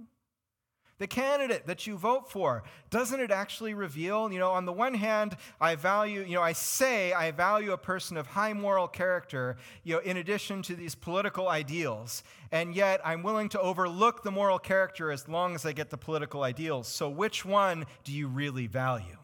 The 0.98 1.06
candidate 1.06 1.66
that 1.66 1.86
you 1.86 1.98
vote 1.98 2.30
for, 2.30 2.62
doesn't 2.88 3.20
it 3.20 3.30
actually 3.30 3.74
reveal, 3.74 4.32
you 4.32 4.38
know, 4.38 4.50
on 4.50 4.64
the 4.64 4.72
one 4.72 4.94
hand, 4.94 5.36
I 5.60 5.74
value, 5.74 6.22
you 6.22 6.36
know, 6.36 6.42
I 6.42 6.52
say 6.52 7.12
I 7.12 7.32
value 7.32 7.72
a 7.72 7.78
person 7.78 8.16
of 8.16 8.26
high 8.26 8.54
moral 8.54 8.88
character, 8.88 9.58
you 9.84 9.94
know, 9.94 10.00
in 10.00 10.16
addition 10.16 10.62
to 10.62 10.74
these 10.74 10.94
political 10.94 11.48
ideals, 11.48 12.22
and 12.50 12.74
yet 12.74 13.02
I'm 13.04 13.22
willing 13.22 13.50
to 13.50 13.60
overlook 13.60 14.22
the 14.22 14.30
moral 14.30 14.58
character 14.58 15.10
as 15.12 15.28
long 15.28 15.54
as 15.54 15.66
I 15.66 15.72
get 15.72 15.90
the 15.90 15.98
political 15.98 16.42
ideals. 16.42 16.88
So 16.88 17.10
which 17.10 17.44
one 17.44 17.84
do 18.04 18.12
you 18.12 18.26
really 18.26 18.66
value? 18.66 19.18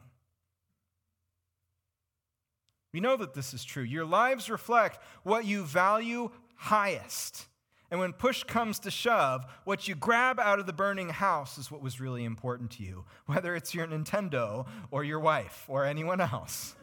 We 2.92 3.00
know 3.00 3.16
that 3.16 3.32
this 3.32 3.54
is 3.54 3.64
true. 3.64 3.82
Your 3.82 4.04
lives 4.04 4.50
reflect 4.50 4.98
what 5.22 5.46
you 5.46 5.64
value 5.64 6.30
highest. 6.54 7.46
And 7.92 8.00
when 8.00 8.14
push 8.14 8.42
comes 8.42 8.78
to 8.80 8.90
shove, 8.90 9.44
what 9.64 9.86
you 9.86 9.94
grab 9.94 10.40
out 10.40 10.58
of 10.58 10.64
the 10.64 10.72
burning 10.72 11.10
house 11.10 11.58
is 11.58 11.70
what 11.70 11.82
was 11.82 12.00
really 12.00 12.24
important 12.24 12.70
to 12.72 12.82
you, 12.82 13.04
whether 13.26 13.54
it's 13.54 13.74
your 13.74 13.86
Nintendo 13.86 14.66
or 14.90 15.04
your 15.04 15.20
wife 15.20 15.66
or 15.68 15.84
anyone 15.84 16.18
else. 16.18 16.74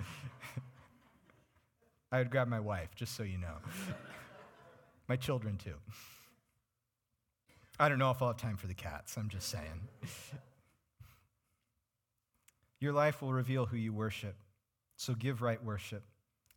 I 2.10 2.18
would 2.18 2.32
grab 2.32 2.48
my 2.48 2.58
wife, 2.58 2.96
just 2.96 3.14
so 3.14 3.22
you 3.22 3.38
know. 3.38 3.58
my 5.08 5.14
children, 5.14 5.56
too. 5.56 5.76
I 7.78 7.88
don't 7.88 8.00
know 8.00 8.10
if 8.10 8.20
I'll 8.20 8.30
have 8.30 8.38
time 8.38 8.56
for 8.56 8.66
the 8.66 8.74
cats, 8.74 9.16
I'm 9.16 9.28
just 9.28 9.48
saying. 9.48 9.86
Your 12.80 12.92
life 12.92 13.22
will 13.22 13.32
reveal 13.32 13.66
who 13.66 13.76
you 13.76 13.92
worship. 13.92 14.34
So 14.96 15.14
give 15.14 15.42
right 15.42 15.62
worship. 15.64 16.02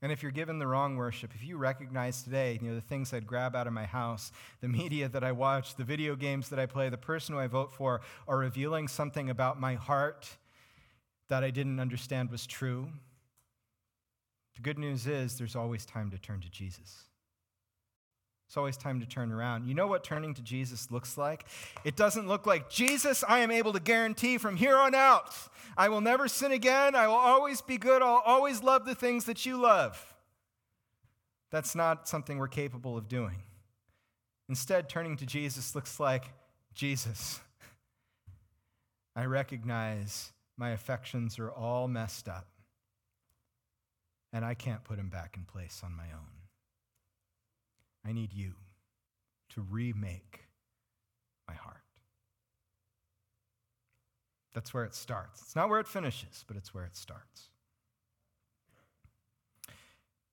And 0.01 0.11
if 0.11 0.23
you're 0.23 0.31
given 0.31 0.57
the 0.57 0.65
wrong 0.65 0.95
worship, 0.95 1.31
if 1.35 1.43
you 1.43 1.57
recognize 1.57 2.23
today, 2.23 2.57
you 2.59 2.69
know, 2.69 2.75
the 2.75 2.81
things 2.81 3.13
I'd 3.13 3.27
grab 3.27 3.55
out 3.55 3.67
of 3.67 3.73
my 3.73 3.85
house, 3.85 4.31
the 4.59 4.67
media 4.67 5.07
that 5.09 5.23
I 5.23 5.31
watch, 5.31 5.75
the 5.75 5.83
video 5.83 6.15
games 6.15 6.49
that 6.49 6.59
I 6.59 6.65
play, 6.65 6.89
the 6.89 6.97
person 6.97 7.35
who 7.35 7.41
I 7.41 7.47
vote 7.47 7.71
for 7.71 8.01
are 8.27 8.37
revealing 8.37 8.87
something 8.87 9.29
about 9.29 9.59
my 9.59 9.75
heart 9.75 10.27
that 11.29 11.43
I 11.43 11.51
didn't 11.51 11.79
understand 11.79 12.31
was 12.31 12.47
true, 12.47 12.89
the 14.55 14.61
good 14.61 14.79
news 14.79 15.07
is 15.07 15.37
there's 15.37 15.55
always 15.55 15.85
time 15.85 16.09
to 16.11 16.17
turn 16.17 16.41
to 16.41 16.49
Jesus. 16.49 17.05
It's 18.51 18.57
always 18.57 18.75
time 18.75 18.99
to 18.99 19.05
turn 19.05 19.31
around. 19.31 19.65
You 19.65 19.73
know 19.73 19.87
what 19.87 20.03
turning 20.03 20.33
to 20.33 20.41
Jesus 20.41 20.91
looks 20.91 21.17
like? 21.17 21.45
It 21.85 21.95
doesn't 21.95 22.27
look 22.27 22.45
like, 22.45 22.69
Jesus, 22.69 23.23
I 23.25 23.39
am 23.39 23.49
able 23.49 23.71
to 23.71 23.79
guarantee 23.79 24.37
from 24.37 24.57
here 24.57 24.75
on 24.75 24.93
out, 24.93 25.33
I 25.77 25.87
will 25.87 26.01
never 26.01 26.27
sin 26.27 26.51
again. 26.51 26.93
I 26.93 27.07
will 27.07 27.13
always 27.13 27.61
be 27.61 27.77
good. 27.77 28.01
I'll 28.01 28.21
always 28.25 28.61
love 28.61 28.83
the 28.83 28.93
things 28.93 29.23
that 29.23 29.45
you 29.45 29.55
love. 29.55 30.13
That's 31.49 31.75
not 31.75 32.09
something 32.09 32.39
we're 32.39 32.49
capable 32.49 32.97
of 32.97 33.07
doing. 33.07 33.37
Instead, 34.49 34.89
turning 34.89 35.15
to 35.15 35.25
Jesus 35.25 35.73
looks 35.73 35.97
like 35.97 36.25
Jesus. 36.73 37.39
I 39.15 39.27
recognize 39.27 40.33
my 40.57 40.71
affections 40.71 41.39
are 41.39 41.51
all 41.51 41.87
messed 41.87 42.27
up, 42.27 42.47
and 44.33 44.43
I 44.43 44.55
can't 44.55 44.83
put 44.83 44.97
them 44.97 45.07
back 45.07 45.37
in 45.37 45.45
place 45.45 45.79
on 45.85 45.95
my 45.95 46.07
own. 46.11 46.40
I 48.05 48.13
need 48.13 48.33
you 48.33 48.53
to 49.49 49.61
remake 49.61 50.41
my 51.47 51.53
heart. 51.53 51.77
That's 54.53 54.73
where 54.73 54.83
it 54.83 54.95
starts. 54.95 55.41
It's 55.41 55.55
not 55.55 55.69
where 55.69 55.79
it 55.79 55.87
finishes, 55.87 56.43
but 56.47 56.57
it's 56.57 56.73
where 56.73 56.83
it 56.83 56.95
starts. 56.95 57.49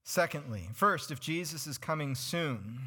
Secondly, 0.02 0.68
first, 0.72 1.10
if 1.10 1.20
Jesus 1.20 1.66
is 1.66 1.78
coming 1.78 2.14
soon, 2.14 2.80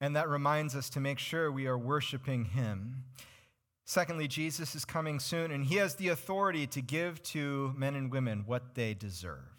and 0.00 0.16
that 0.16 0.28
reminds 0.28 0.74
us 0.74 0.88
to 0.90 1.00
make 1.00 1.18
sure 1.18 1.50
we 1.50 1.66
are 1.66 1.78
worshiping 1.78 2.46
him. 2.46 3.04
Secondly, 3.84 4.28
Jesus 4.28 4.74
is 4.74 4.84
coming 4.84 5.18
soon, 5.18 5.50
and 5.50 5.64
he 5.64 5.76
has 5.76 5.96
the 5.96 6.08
authority 6.08 6.66
to 6.68 6.80
give 6.80 7.22
to 7.24 7.74
men 7.76 7.94
and 7.94 8.10
women 8.10 8.44
what 8.46 8.74
they 8.74 8.94
deserve. 8.94 9.57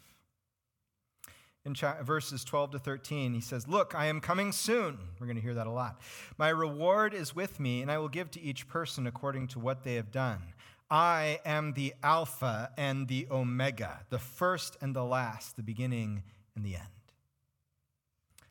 In 1.66 1.74
verses 1.74 2.42
12 2.42 2.72
to 2.72 2.78
13, 2.78 3.34
he 3.34 3.40
says, 3.40 3.68
Look, 3.68 3.94
I 3.94 4.06
am 4.06 4.20
coming 4.20 4.50
soon. 4.50 4.98
We're 5.18 5.26
going 5.26 5.36
to 5.36 5.42
hear 5.42 5.54
that 5.54 5.66
a 5.66 5.70
lot. 5.70 6.00
My 6.38 6.48
reward 6.48 7.12
is 7.12 7.36
with 7.36 7.60
me, 7.60 7.82
and 7.82 7.90
I 7.90 7.98
will 7.98 8.08
give 8.08 8.30
to 8.32 8.40
each 8.40 8.66
person 8.66 9.06
according 9.06 9.48
to 9.48 9.58
what 9.58 9.84
they 9.84 9.96
have 9.96 10.10
done. 10.10 10.38
I 10.90 11.38
am 11.44 11.74
the 11.74 11.94
Alpha 12.02 12.70
and 12.78 13.06
the 13.08 13.26
Omega, 13.30 14.00
the 14.08 14.18
first 14.18 14.78
and 14.80 14.96
the 14.96 15.04
last, 15.04 15.56
the 15.56 15.62
beginning 15.62 16.22
and 16.56 16.64
the 16.64 16.76
end. 16.76 16.86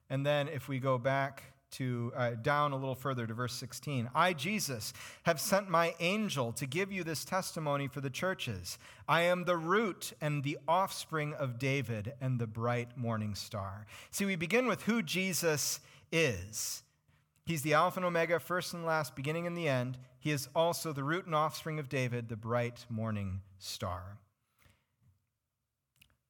And 0.09 0.25
then 0.25 0.47
if 0.47 0.67
we 0.67 0.79
go 0.79 0.97
back 0.97 1.48
to 1.71 2.11
uh, 2.15 2.31
down 2.41 2.71
a 2.71 2.75
little 2.75 2.95
further 2.95 3.25
to 3.27 3.33
verse 3.33 3.53
16 3.53 4.09
i 4.15 4.33
jesus 4.33 4.93
have 5.23 5.39
sent 5.39 5.69
my 5.69 5.93
angel 5.99 6.51
to 6.51 6.65
give 6.65 6.91
you 6.91 7.03
this 7.03 7.25
testimony 7.25 7.87
for 7.87 8.01
the 8.01 8.09
churches. 8.09 8.77
I 9.07 9.21
am 9.21 9.45
the 9.45 9.57
root 9.57 10.13
and 10.21 10.43
the 10.43 10.57
offspring 10.67 11.33
of 11.33 11.59
david 11.59 12.13
and 12.21 12.39
the 12.39 12.47
bright 12.47 12.97
morning 12.97 13.35
star. 13.35 13.85
See 14.11 14.25
we 14.25 14.35
begin 14.35 14.67
with 14.67 14.83
who 14.83 15.01
jesus 15.01 15.79
is. 16.11 16.83
He's 17.45 17.63
the 17.63 17.73
alpha 17.73 17.99
and 17.99 18.05
omega 18.05 18.39
first 18.39 18.75
and 18.75 18.85
last 18.85 19.15
beginning 19.15 19.47
and 19.47 19.57
the 19.57 19.67
end. 19.67 19.97
He 20.19 20.29
is 20.29 20.49
also 20.55 20.93
the 20.93 21.03
root 21.03 21.25
and 21.25 21.33
offspring 21.33 21.79
of 21.79 21.89
David, 21.89 22.29
the 22.29 22.35
bright 22.35 22.85
morning 22.89 23.41
star. 23.57 24.19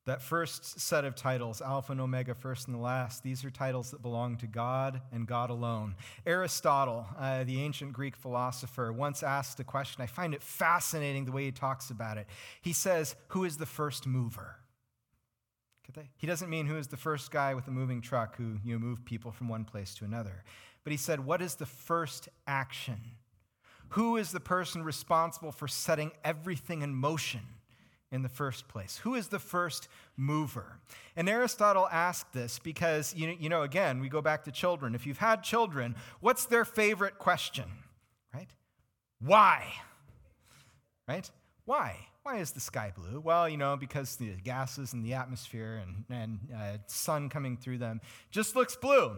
That 0.06 0.22
first 0.22 0.80
set 0.80 1.06
of 1.06 1.16
titles, 1.16 1.62
Alpha 1.62 1.92
and 1.92 2.02
Omega, 2.02 2.34
first 2.34 2.68
and 2.68 2.82
last, 2.82 3.22
these 3.22 3.46
are 3.46 3.52
titles 3.52 3.92
that 3.92 4.02
belong 4.02 4.38
to 4.38 4.48
God 4.48 5.02
and 5.12 5.28
God 5.28 5.50
alone. 5.50 5.96
Aristotle, 6.26 7.06
uh, 7.18 7.44
the 7.44 7.62
ancient 7.62 7.94
Greek 7.94 8.16
philosopher, 8.16 8.92
once 8.92 9.22
asked 9.22 9.60
a 9.60 9.64
question. 9.64 10.02
I 10.02 10.08
find 10.08 10.34
it 10.34 10.42
fascinating 10.42 11.26
the 11.26 11.32
way 11.32 11.46
he 11.46 11.52
talks 11.52 11.90
about 11.92 12.18
it. 12.18 12.28
He 12.62 12.74
says, 12.74 13.16
Who 13.30 13.44
is 13.44 13.58
the 13.58 13.66
first 13.66 14.08
mover? 14.08 14.56
He 16.18 16.28
doesn't 16.28 16.50
mean 16.50 16.68
who 16.68 16.78
is 16.78 16.88
the 16.88 16.98
first 16.98 17.32
guy 17.32 17.54
with 17.54 17.68
a 17.68 17.72
moving 17.72 18.02
truck 18.02 18.36
who 18.38 18.58
you 18.64 18.74
know, 18.74 18.80
move 18.80 19.04
people 19.06 19.32
from 19.32 19.50
one 19.50 19.66
place 19.66 19.96
to 19.96 20.06
another. 20.06 20.44
But 20.84 20.92
he 20.92 20.98
said, 20.98 21.26
What 21.26 21.42
is 21.42 21.56
the 21.56 21.66
first 21.66 22.30
action? 22.48 23.00
Who 23.90 24.18
is 24.18 24.32
the 24.32 24.40
person 24.40 24.84
responsible 24.84 25.52
for 25.52 25.68
setting 25.68 26.12
everything 26.24 26.84
in 26.84 26.94
motion 26.94 27.42
in 28.12 28.22
the 28.24 28.30
first 28.30 28.68
place? 28.68 28.98
Who 29.04 29.16
is 29.16 29.28
the 29.28 29.40
first 29.40 29.88
mover? 30.18 30.80
And 31.16 31.30
Aristotle 31.30 31.88
asked 31.92 32.34
this 32.34 32.60
because, 32.60 33.14
you, 33.16 33.36
you 33.40 33.50
know, 33.50 33.62
again, 33.62 34.00
we 34.00 34.10
go 34.10 34.22
back 34.22 34.44
to 34.46 34.52
children. 34.52 34.96
If 34.96 35.06
you've 35.06 35.18
had 35.18 35.44
children, 35.44 35.96
what's 36.20 36.46
their 36.46 36.66
favorite 36.66 37.20
question? 37.20 37.66
Right? 38.34 38.50
Why? 39.20 39.66
Right? 41.08 41.30
Why? 41.66 41.98
Why 42.24 42.38
is 42.38 42.52
the 42.52 42.60
sky 42.60 42.92
blue? 42.96 43.20
Well, 43.20 43.48
you 43.48 43.58
know, 43.58 43.78
because 43.78 44.16
the 44.16 44.34
gases 44.44 44.94
in 44.94 45.02
the 45.04 45.14
atmosphere 45.14 45.82
and, 45.82 46.06
and 46.10 46.40
uh, 46.56 46.78
sun 46.88 47.30
coming 47.30 47.58
through 47.58 47.78
them 47.78 48.02
just 48.30 48.56
looks 48.56 48.76
blue. 48.76 49.18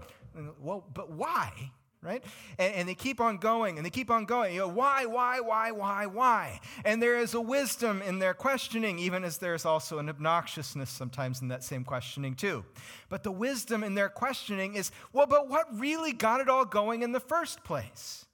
Well, 0.60 0.86
but 0.94 1.12
why? 1.12 1.72
Right? 2.04 2.24
And, 2.58 2.74
and, 2.74 2.90
they 2.90 2.96
keep 2.96 3.22
on 3.22 3.38
going 3.38 3.78
and 3.78 3.86
they 3.86 3.92
keep 3.92 4.10
on 4.10 4.26
going. 4.26 4.54
You 4.54 4.62
know, 4.62 4.68
why, 4.68 5.06
why, 5.06 5.40
why, 5.40 5.72
why, 5.72 6.08
why? 6.08 6.60
And 6.84 7.02
there 7.02 7.20
is 7.20 7.36
a 7.36 7.42
wisdom 7.42 8.02
in 8.02 8.18
their 8.18 8.34
questioning, 8.34 8.98
even 8.98 9.24
as 9.24 9.38
there's 9.38 9.66
also 9.66 10.00
an 10.00 10.10
obnoxiousness 10.10 10.90
sometimes 10.90 11.42
in 11.42 11.50
that 11.50 11.64
same 11.64 11.84
questioning, 11.84 12.34
too. 12.34 12.66
But 13.10 13.24
the 13.24 13.32
wisdom 13.32 13.84
in 13.84 13.94
their 13.94 14.10
questioning 14.10 14.74
is, 14.74 14.92
well, 15.14 15.28
but 15.28 15.48
what 15.48 15.68
really 15.80 16.12
got 16.12 16.42
it 16.42 16.50
all 16.50 16.66
going 16.66 17.04
in 17.04 17.12
the 17.12 17.20
first 17.20 17.64
place? 17.64 18.26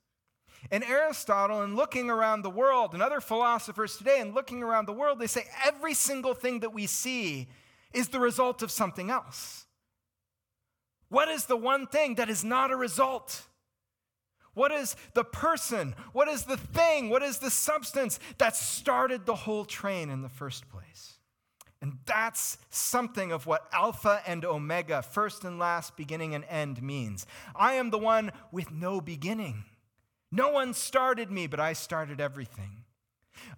And 0.71 0.83
Aristotle, 0.83 1.61
in 1.63 1.75
looking 1.75 2.09
around 2.09 2.41
the 2.41 2.49
world, 2.49 2.93
and 2.93 3.03
other 3.03 3.21
philosophers 3.21 3.97
today, 3.97 4.19
and 4.21 4.33
looking 4.33 4.63
around 4.63 4.85
the 4.85 4.93
world, 4.93 5.19
they 5.19 5.27
say 5.27 5.45
every 5.65 5.93
single 5.93 6.33
thing 6.33 6.61
that 6.61 6.73
we 6.73 6.87
see 6.87 7.47
is 7.93 8.09
the 8.09 8.19
result 8.19 8.61
of 8.61 8.71
something 8.71 9.09
else. 9.09 9.65
What 11.09 11.29
is 11.29 11.45
the 11.45 11.55
one 11.57 11.87
thing 11.87 12.15
that 12.15 12.29
is 12.29 12.43
not 12.43 12.71
a 12.71 12.75
result? 12.75 13.47
What 14.57 14.71
is 14.71 14.95
the 15.13 15.23
person? 15.23 15.93
What 16.13 16.27
is 16.27 16.45
the 16.45 16.57
thing? 16.57 17.11
What 17.11 17.21
is 17.21 17.37
the 17.37 17.51
substance 17.51 18.19
that 18.39 18.55
started 18.55 19.27
the 19.27 19.35
whole 19.35 19.65
train 19.65 20.09
in 20.09 20.23
the 20.23 20.29
first 20.29 20.67
place? 20.67 21.19
And 21.79 21.99
that's 22.07 22.57
something 22.71 23.31
of 23.31 23.45
what 23.45 23.67
Alpha 23.71 24.19
and 24.25 24.43
Omega, 24.43 25.03
first 25.03 25.43
and 25.43 25.59
last, 25.59 25.95
beginning 25.95 26.33
and 26.33 26.43
end 26.45 26.81
means. 26.81 27.27
I 27.55 27.73
am 27.73 27.91
the 27.91 27.99
one 27.99 28.31
with 28.51 28.71
no 28.71 28.99
beginning. 28.99 29.65
No 30.31 30.49
one 30.49 30.73
started 30.73 31.29
me, 31.29 31.45
but 31.45 31.59
I 31.59 31.73
started 31.73 32.19
everything. 32.19 32.83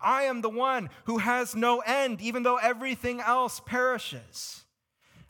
I 0.01 0.23
am 0.23 0.41
the 0.41 0.49
one 0.49 0.89
who 1.05 1.19
has 1.19 1.55
no 1.55 1.79
end, 1.79 2.19
even 2.19 2.43
though 2.43 2.57
everything 2.57 3.21
else 3.21 3.61
perishes. 3.65 4.65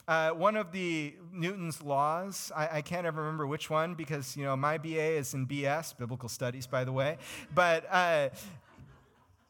Uh, 0.08 0.30
one 0.30 0.56
of 0.56 0.72
the 0.72 1.14
Newton's 1.32 1.82
laws, 1.82 2.50
I, 2.54 2.78
I, 2.78 2.82
can't 2.82 3.06
ever 3.06 3.20
remember 3.20 3.46
which 3.46 3.70
one 3.70 3.94
because, 3.94 4.36
you 4.36 4.44
know, 4.44 4.56
my 4.56 4.76
BA 4.76 5.16
is 5.16 5.34
in 5.34 5.46
BS, 5.46 5.96
biblical 5.96 6.28
studies, 6.28 6.66
by 6.66 6.84
the 6.84 6.92
way. 6.92 7.18
But, 7.54 7.86
uh, 7.90 8.30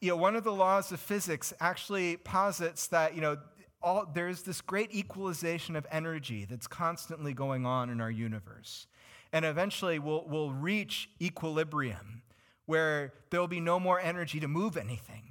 you 0.00 0.08
know, 0.08 0.16
one 0.16 0.36
of 0.36 0.44
the 0.44 0.52
laws 0.52 0.92
of 0.92 1.00
physics 1.00 1.54
actually 1.60 2.16
posits 2.18 2.88
that, 2.88 3.14
you 3.14 3.20
know, 3.20 3.38
all, 3.82 4.06
there's 4.12 4.42
this 4.42 4.60
great 4.60 4.94
equalization 4.94 5.76
of 5.76 5.86
energy 5.90 6.44
that's 6.44 6.66
constantly 6.66 7.32
going 7.32 7.64
on 7.64 7.88
in 7.88 8.00
our 8.00 8.10
universe. 8.10 8.86
And 9.32 9.44
eventually 9.44 9.98
we'll, 9.98 10.24
we'll 10.26 10.52
reach 10.52 11.08
equilibrium 11.20 12.22
where 12.66 13.12
there'll 13.30 13.48
be 13.48 13.60
no 13.60 13.80
more 13.80 13.98
energy 13.98 14.40
to 14.40 14.48
move 14.48 14.76
anything. 14.76 15.22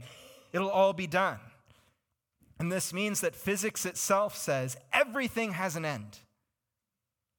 It'll 0.51 0.69
all 0.69 0.93
be 0.93 1.07
done. 1.07 1.39
And 2.59 2.71
this 2.71 2.93
means 2.93 3.21
that 3.21 3.35
physics 3.35 3.85
itself 3.85 4.35
says 4.35 4.77
everything 4.91 5.53
has 5.53 5.77
an 5.77 5.85
end. 5.85 6.19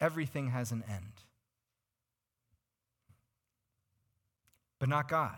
Everything 0.01 0.49
has 0.49 0.73
an 0.73 0.83
end. 0.89 1.13
But 4.79 4.89
not 4.89 5.09
God. 5.09 5.37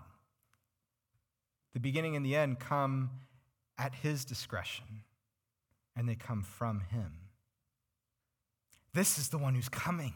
The 1.74 1.80
beginning 1.80 2.14
and 2.14 2.24
the 2.24 2.36
end 2.36 2.60
come 2.60 3.10
at 3.76 3.94
His 3.96 4.24
discretion, 4.24 5.02
and 5.96 6.08
they 6.08 6.14
come 6.14 6.42
from 6.42 6.80
Him. 6.80 7.12
This 8.94 9.18
is 9.18 9.30
the 9.30 9.38
one 9.38 9.56
who's 9.56 9.68
coming. 9.68 10.12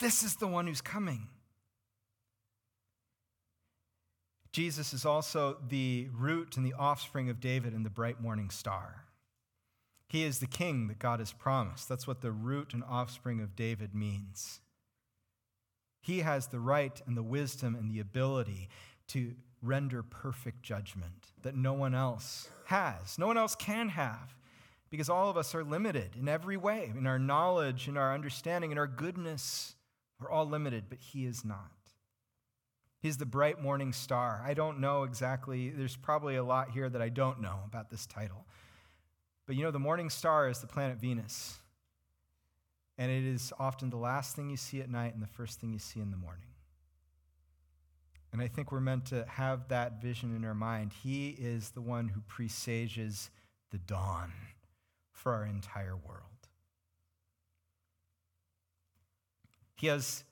This 0.00 0.24
is 0.24 0.36
the 0.36 0.48
one 0.48 0.66
who's 0.66 0.80
coming. 0.80 1.28
Jesus 4.52 4.92
is 4.92 5.06
also 5.06 5.56
the 5.66 6.08
root 6.12 6.56
and 6.56 6.66
the 6.66 6.74
offspring 6.78 7.30
of 7.30 7.40
David 7.40 7.72
and 7.72 7.86
the 7.86 7.90
bright 7.90 8.20
morning 8.20 8.50
star. 8.50 9.04
He 10.08 10.24
is 10.24 10.40
the 10.40 10.46
king 10.46 10.88
that 10.88 10.98
God 10.98 11.20
has 11.20 11.32
promised. 11.32 11.88
That's 11.88 12.06
what 12.06 12.20
the 12.20 12.32
root 12.32 12.74
and 12.74 12.84
offspring 12.84 13.40
of 13.40 13.56
David 13.56 13.94
means. 13.94 14.60
He 16.02 16.18
has 16.18 16.48
the 16.48 16.60
right 16.60 17.00
and 17.06 17.16
the 17.16 17.22
wisdom 17.22 17.74
and 17.74 17.90
the 17.90 18.00
ability 18.00 18.68
to 19.08 19.32
render 19.62 20.02
perfect 20.02 20.62
judgment 20.62 21.28
that 21.42 21.56
no 21.56 21.72
one 21.72 21.94
else 21.94 22.48
has, 22.66 23.18
no 23.18 23.26
one 23.26 23.38
else 23.38 23.54
can 23.54 23.88
have, 23.88 24.34
because 24.90 25.08
all 25.08 25.30
of 25.30 25.38
us 25.38 25.54
are 25.54 25.64
limited 25.64 26.16
in 26.20 26.28
every 26.28 26.58
way 26.58 26.92
in 26.94 27.06
our 27.06 27.18
knowledge, 27.18 27.88
in 27.88 27.96
our 27.96 28.12
understanding, 28.12 28.72
in 28.72 28.78
our 28.78 28.86
goodness. 28.86 29.76
We're 30.20 30.30
all 30.30 30.46
limited, 30.46 30.84
but 30.90 30.98
He 30.98 31.24
is 31.24 31.44
not. 31.44 31.70
He's 33.02 33.16
the 33.16 33.26
bright 33.26 33.60
morning 33.60 33.92
star. 33.92 34.40
I 34.46 34.54
don't 34.54 34.78
know 34.78 35.02
exactly, 35.02 35.70
there's 35.70 35.96
probably 35.96 36.36
a 36.36 36.44
lot 36.44 36.70
here 36.70 36.88
that 36.88 37.02
I 37.02 37.08
don't 37.08 37.40
know 37.40 37.58
about 37.66 37.90
this 37.90 38.06
title. 38.06 38.46
But 39.44 39.56
you 39.56 39.64
know, 39.64 39.72
the 39.72 39.80
morning 39.80 40.08
star 40.08 40.48
is 40.48 40.60
the 40.60 40.68
planet 40.68 40.98
Venus. 40.98 41.58
And 42.96 43.10
it 43.10 43.24
is 43.24 43.52
often 43.58 43.90
the 43.90 43.96
last 43.96 44.36
thing 44.36 44.50
you 44.50 44.56
see 44.56 44.80
at 44.80 44.88
night 44.88 45.14
and 45.14 45.22
the 45.22 45.26
first 45.26 45.60
thing 45.60 45.72
you 45.72 45.80
see 45.80 45.98
in 45.98 46.12
the 46.12 46.16
morning. 46.16 46.46
And 48.32 48.40
I 48.40 48.46
think 48.46 48.70
we're 48.70 48.80
meant 48.80 49.06
to 49.06 49.26
have 49.28 49.68
that 49.68 50.00
vision 50.00 50.36
in 50.36 50.44
our 50.44 50.54
mind. 50.54 50.92
He 51.02 51.30
is 51.30 51.70
the 51.70 51.80
one 51.80 52.06
who 52.06 52.20
presages 52.20 53.30
the 53.72 53.78
dawn 53.78 54.32
for 55.10 55.32
our 55.34 55.44
entire 55.44 55.96
world. 55.96 56.22
He 59.74 59.88
has 59.88 60.22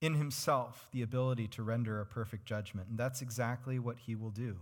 in 0.00 0.14
himself 0.14 0.88
the 0.92 1.02
ability 1.02 1.46
to 1.48 1.62
render 1.62 2.00
a 2.00 2.06
perfect 2.06 2.46
judgment, 2.46 2.88
and 2.88 2.98
that's 2.98 3.22
exactly 3.22 3.78
what 3.78 3.98
he 3.98 4.14
will 4.14 4.30
do. 4.30 4.56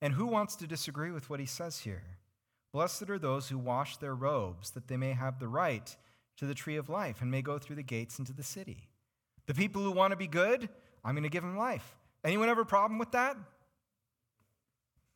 And 0.00 0.14
who 0.14 0.26
wants 0.26 0.56
to 0.56 0.66
disagree 0.66 1.10
with 1.10 1.28
what 1.30 1.40
he 1.40 1.46
says 1.46 1.80
here? 1.80 2.02
Blessed 2.72 3.08
are 3.08 3.18
those 3.18 3.48
who 3.48 3.58
wash 3.58 3.98
their 3.98 4.14
robes, 4.14 4.70
that 4.70 4.88
they 4.88 4.96
may 4.96 5.12
have 5.12 5.38
the 5.38 5.48
right 5.48 5.96
to 6.36 6.46
the 6.46 6.54
tree 6.54 6.76
of 6.76 6.88
life 6.88 7.20
and 7.20 7.30
may 7.30 7.42
go 7.42 7.58
through 7.58 7.76
the 7.76 7.82
gates 7.82 8.18
into 8.18 8.32
the 8.32 8.42
city. 8.42 8.88
The 9.46 9.54
people 9.54 9.82
who 9.82 9.92
want 9.92 10.10
to 10.10 10.16
be 10.16 10.26
good, 10.26 10.68
I'm 11.04 11.14
going 11.14 11.22
to 11.22 11.28
give 11.28 11.42
them 11.42 11.56
life. 11.56 11.96
Anyone 12.24 12.48
have 12.48 12.58
a 12.58 12.64
problem 12.64 12.98
with 12.98 13.12
that? 13.12 13.36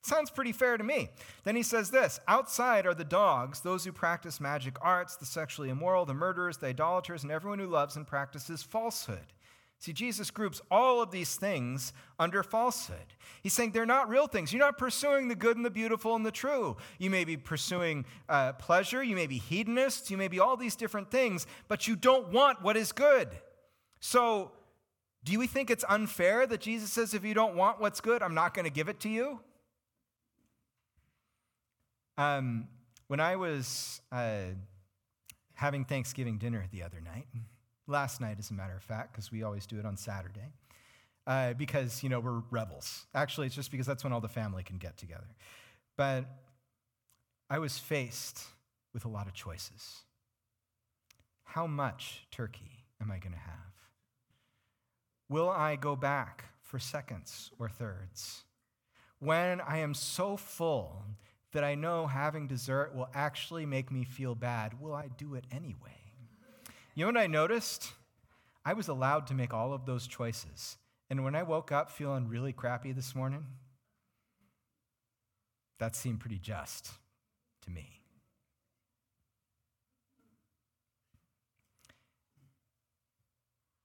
Sounds 0.02 0.30
pretty 0.30 0.52
fair 0.52 0.76
to 0.76 0.84
me. 0.84 1.11
Then 1.44 1.56
he 1.56 1.62
says 1.62 1.90
this 1.90 2.20
Outside 2.28 2.87
are 2.87 2.94
the 2.94 3.04
dogs, 3.04 3.61
those 3.61 3.84
who 3.84 3.92
practice 3.92 4.40
magic 4.40 4.76
arts, 4.80 5.16
the 5.16 5.26
sexually 5.26 5.70
immoral, 5.70 6.04
the 6.04 6.14
murderers, 6.14 6.58
the 6.58 6.68
idolaters, 6.68 7.24
and 7.24 7.32
everyone 7.32 7.58
who 7.58 7.66
loves 7.66 7.96
and 7.96 8.06
practices 8.06 8.62
falsehood. 8.62 9.32
See, 9.80 9.92
Jesus 9.92 10.32
groups 10.32 10.60
all 10.72 11.00
of 11.00 11.12
these 11.12 11.36
things 11.36 11.92
under 12.18 12.42
falsehood. 12.42 13.14
He's 13.42 13.52
saying 13.52 13.70
they're 13.70 13.86
not 13.86 14.08
real 14.08 14.26
things. 14.26 14.52
You're 14.52 14.58
not 14.58 14.76
pursuing 14.76 15.28
the 15.28 15.36
good 15.36 15.56
and 15.56 15.64
the 15.64 15.70
beautiful 15.70 16.16
and 16.16 16.26
the 16.26 16.32
true. 16.32 16.76
You 16.98 17.10
may 17.10 17.24
be 17.24 17.36
pursuing 17.36 18.04
uh, 18.28 18.54
pleasure, 18.54 19.02
you 19.04 19.14
may 19.14 19.28
be 19.28 19.38
hedonists, 19.38 20.10
you 20.10 20.16
may 20.16 20.26
be 20.26 20.40
all 20.40 20.56
these 20.56 20.74
different 20.74 21.12
things, 21.12 21.46
but 21.68 21.86
you 21.86 21.94
don't 21.94 22.32
want 22.32 22.60
what 22.60 22.76
is 22.76 22.90
good. 22.90 23.28
So, 24.00 24.50
do 25.24 25.38
we 25.38 25.46
think 25.46 25.70
it's 25.70 25.84
unfair 25.88 26.46
that 26.46 26.60
Jesus 26.60 26.90
says, 26.90 27.14
if 27.14 27.24
you 27.24 27.34
don't 27.34 27.54
want 27.54 27.80
what's 27.80 28.00
good, 28.00 28.22
I'm 28.22 28.34
not 28.34 28.54
going 28.54 28.64
to 28.64 28.70
give 28.70 28.88
it 28.88 29.00
to 29.00 29.08
you? 29.08 29.40
Um, 32.16 32.66
when 33.06 33.20
I 33.20 33.36
was 33.36 34.00
uh, 34.10 34.40
having 35.54 35.84
Thanksgiving 35.84 36.38
dinner 36.38 36.66
the 36.70 36.82
other 36.82 37.00
night, 37.00 37.26
last 37.88 38.20
night, 38.20 38.37
as 38.38 38.51
a 38.51 38.55
matter 38.55 38.77
of 38.77 38.83
fact, 38.83 39.12
because 39.12 39.33
we 39.33 39.42
always 39.42 39.66
do 39.66 39.79
it 39.79 39.85
on 39.87 39.96
Saturday. 39.96 40.53
Uh, 41.27 41.53
because, 41.55 42.03
you 42.03 42.09
know, 42.09 42.20
we're 42.20 42.42
rebels. 42.51 43.07
Actually, 43.14 43.46
it's 43.46 43.57
just 43.57 43.70
because 43.70 43.87
that's 43.87 44.03
when 44.03 44.12
all 44.12 44.20
the 44.20 44.29
family 44.29 44.62
can 44.62 44.79
get 44.79 44.96
together. 44.96 45.27
But 45.96 46.24
I 47.51 47.59
was 47.59 47.79
faced 47.79 48.44
with 48.94 49.05
a 49.05 49.09
lot 49.09 49.27
of 49.27 49.35
choices. 49.35 50.05
How 51.44 51.66
much 51.66 52.27
turkey 52.31 52.85
am 53.01 53.11
I 53.11 53.18
going 53.18 53.33
to 53.33 53.38
have? 53.38 53.59
Will 55.29 55.51
I 55.51 55.77
go 55.77 55.96
back 55.96 56.46
for 56.62 56.79
seconds 56.79 57.51
or 57.59 57.68
thirds? 57.68 58.44
When 59.18 59.61
I 59.61 59.79
am 59.79 59.92
so 59.92 60.37
full 60.37 61.05
that 61.53 61.64
I 61.64 61.74
know 61.74 62.07
having 62.07 62.46
dessert 62.46 62.94
will 62.94 63.09
actually 63.14 63.66
make 63.66 63.90
me 63.90 64.05
feel 64.05 64.35
bad, 64.35 64.81
will 64.81 64.94
I 64.94 65.09
do 65.16 65.35
it 65.35 65.44
anyway? 65.51 65.97
You 66.98 67.04
know 67.04 67.12
what 67.12 67.22
I 67.22 67.28
noticed? 67.28 67.92
I 68.64 68.72
was 68.72 68.88
allowed 68.88 69.28
to 69.28 69.34
make 69.34 69.54
all 69.54 69.72
of 69.72 69.87
those 69.87 70.08
choices. 70.08 70.78
And 71.08 71.22
when 71.22 71.37
I 71.37 71.44
woke 71.44 71.70
up 71.70 71.92
feeling 71.92 72.26
really 72.26 72.52
crappy 72.52 72.90
this 72.90 73.14
morning, 73.14 73.46
that 75.78 75.94
seemed 75.94 76.18
pretty 76.18 76.40
just 76.40 76.90
to 77.62 77.70
me. 77.70 78.00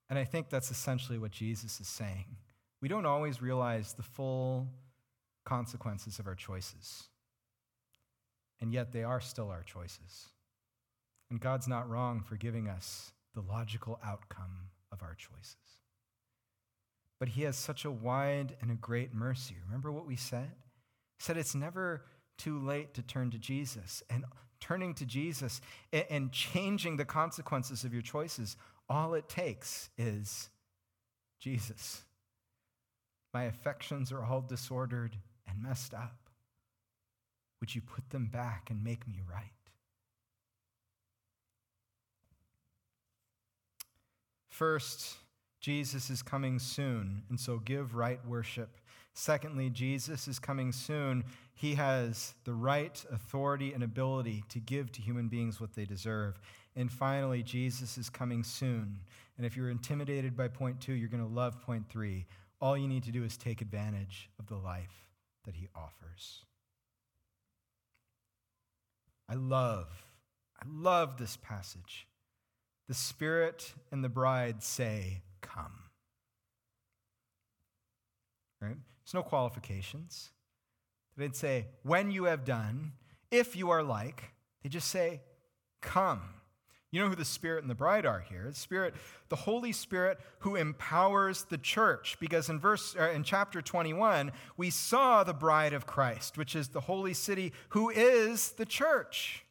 And 0.09 0.17
I 0.17 0.23
think 0.23 0.49
that's 0.49 0.71
essentially 0.71 1.19
what 1.19 1.29
Jesus 1.29 1.79
is 1.79 1.87
saying. 1.87 2.25
We 2.81 2.87
don't 2.87 3.05
always 3.05 3.43
realize 3.43 3.93
the 3.93 4.01
full 4.01 4.69
consequences 5.45 6.17
of 6.17 6.25
our 6.25 6.33
choices, 6.33 7.03
and 8.59 8.73
yet 8.73 8.91
they 8.91 9.03
are 9.03 9.21
still 9.21 9.51
our 9.51 9.61
choices. 9.61 10.29
And 11.33 11.41
God's 11.41 11.67
not 11.67 11.89
wrong 11.89 12.21
for 12.21 12.35
giving 12.35 12.69
us 12.69 13.11
the 13.33 13.41
logical 13.41 13.99
outcome 14.05 14.69
of 14.91 15.01
our 15.01 15.15
choices. 15.15 15.55
But 17.19 17.29
He 17.29 17.41
has 17.41 17.55
such 17.55 17.85
a 17.85 17.91
wide 17.91 18.55
and 18.61 18.69
a 18.69 18.75
great 18.75 19.15
mercy. 19.15 19.55
Remember 19.65 19.91
what 19.91 20.05
we 20.05 20.15
said? 20.15 20.51
He 21.17 21.23
said 21.23 21.35
it's 21.35 21.55
never 21.55 22.05
too 22.37 22.59
late 22.59 22.93
to 22.93 23.01
turn 23.01 23.31
to 23.31 23.39
Jesus. 23.39 24.03
And 24.11 24.25
turning 24.61 24.93
to 24.93 25.07
Jesus 25.07 25.59
and 25.91 26.31
changing 26.31 26.97
the 26.97 27.03
consequences 27.03 27.83
of 27.83 27.93
your 27.93 28.03
choices, 28.03 28.55
all 28.87 29.15
it 29.15 29.27
takes 29.27 29.89
is 29.97 30.51
Jesus. 31.39 32.03
My 33.33 33.45
affections 33.45 34.11
are 34.11 34.23
all 34.23 34.41
disordered 34.41 35.17
and 35.47 35.63
messed 35.63 35.95
up. 35.95 36.29
Would 37.59 37.73
you 37.73 37.81
put 37.81 38.11
them 38.11 38.27
back 38.27 38.67
and 38.69 38.83
make 38.83 39.07
me 39.07 39.21
right? 39.27 39.62
First, 44.63 45.17
Jesus 45.59 46.09
is 46.09 46.21
coming 46.21 46.57
soon, 46.57 47.23
and 47.29 47.37
so 47.37 47.57
give 47.57 47.95
right 47.95 48.25
worship. 48.25 48.79
Secondly, 49.13 49.69
Jesus 49.69 50.25
is 50.29 50.39
coming 50.39 50.71
soon. 50.71 51.25
He 51.53 51.75
has 51.75 52.33
the 52.45 52.53
right 52.53 53.03
authority 53.11 53.73
and 53.73 53.83
ability 53.83 54.45
to 54.47 54.59
give 54.59 54.89
to 54.93 55.01
human 55.01 55.27
beings 55.27 55.59
what 55.59 55.73
they 55.73 55.83
deserve. 55.83 56.39
And 56.77 56.89
finally, 56.89 57.43
Jesus 57.43 57.97
is 57.97 58.09
coming 58.09 58.41
soon. 58.41 59.01
And 59.35 59.45
if 59.45 59.57
you're 59.57 59.69
intimidated 59.69 60.37
by 60.37 60.47
point 60.47 60.79
two, 60.79 60.93
you're 60.93 61.09
going 61.09 61.27
to 61.27 61.29
love 61.29 61.61
point 61.61 61.89
three. 61.89 62.25
All 62.61 62.77
you 62.77 62.87
need 62.87 63.03
to 63.03 63.11
do 63.11 63.25
is 63.25 63.35
take 63.35 63.59
advantage 63.59 64.29
of 64.39 64.47
the 64.47 64.55
life 64.55 65.09
that 65.43 65.57
he 65.57 65.67
offers. 65.75 66.45
I 69.27 69.33
love, 69.33 69.89
I 70.57 70.65
love 70.71 71.17
this 71.17 71.35
passage 71.35 72.07
the 72.87 72.93
Spirit 72.93 73.73
and 73.91 74.03
the 74.03 74.09
bride 74.09 74.63
say, 74.63 75.21
Come. 75.41 75.73
Right? 78.61 78.77
There's 79.03 79.13
no 79.13 79.23
qualifications. 79.23 80.31
They'd 81.17 81.35
say, 81.35 81.67
When 81.83 82.11
you 82.11 82.25
have 82.25 82.45
done, 82.45 82.93
if 83.31 83.55
you 83.55 83.69
are 83.69 83.83
like, 83.83 84.31
they 84.61 84.69
just 84.69 84.89
say, 84.89 85.21
Come. 85.81 86.21
You 86.93 87.01
know 87.01 87.09
who 87.09 87.15
the 87.15 87.25
Spirit 87.25 87.63
and 87.63 87.71
the 87.71 87.75
bride 87.75 88.05
are 88.05 88.19
here? 88.19 88.45
The 88.49 88.55
Spirit, 88.55 88.93
the 89.29 89.35
Holy 89.35 89.71
Spirit 89.71 90.19
who 90.39 90.55
empowers 90.55 91.43
the 91.45 91.57
church. 91.57 92.17
Because 92.19 92.49
in 92.49 92.59
verse 92.59 92.95
uh, 92.95 93.09
in 93.09 93.23
chapter 93.23 93.63
21, 93.63 94.31
we 94.57 94.69
saw 94.69 95.23
the 95.23 95.33
bride 95.33 95.73
of 95.73 95.87
Christ, 95.87 96.37
which 96.37 96.55
is 96.55 96.67
the 96.67 96.81
holy 96.81 97.15
city, 97.15 97.51
who 97.69 97.89
is 97.89 98.51
the 98.51 98.65
church. 98.65 99.43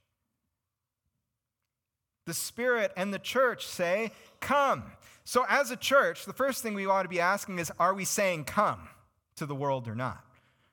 The 2.27 2.35
Spirit 2.35 2.93
and 2.97 3.13
the 3.13 3.19
church 3.19 3.67
say, 3.67 4.13
Come. 4.41 4.85
So, 5.25 5.45
as 5.49 5.71
a 5.71 5.77
church, 5.77 6.25
the 6.25 6.33
first 6.33 6.63
thing 6.63 6.75
we 6.75 6.87
ought 6.87 7.05
to 7.05 7.09
be 7.09 7.21
asking 7.21 7.59
is, 7.59 7.71
Are 7.79 7.95
we 7.95 8.05
saying 8.05 8.45
come 8.45 8.89
to 9.37 9.47
the 9.47 9.55
world 9.55 9.89
or 9.89 9.95
not? 9.95 10.25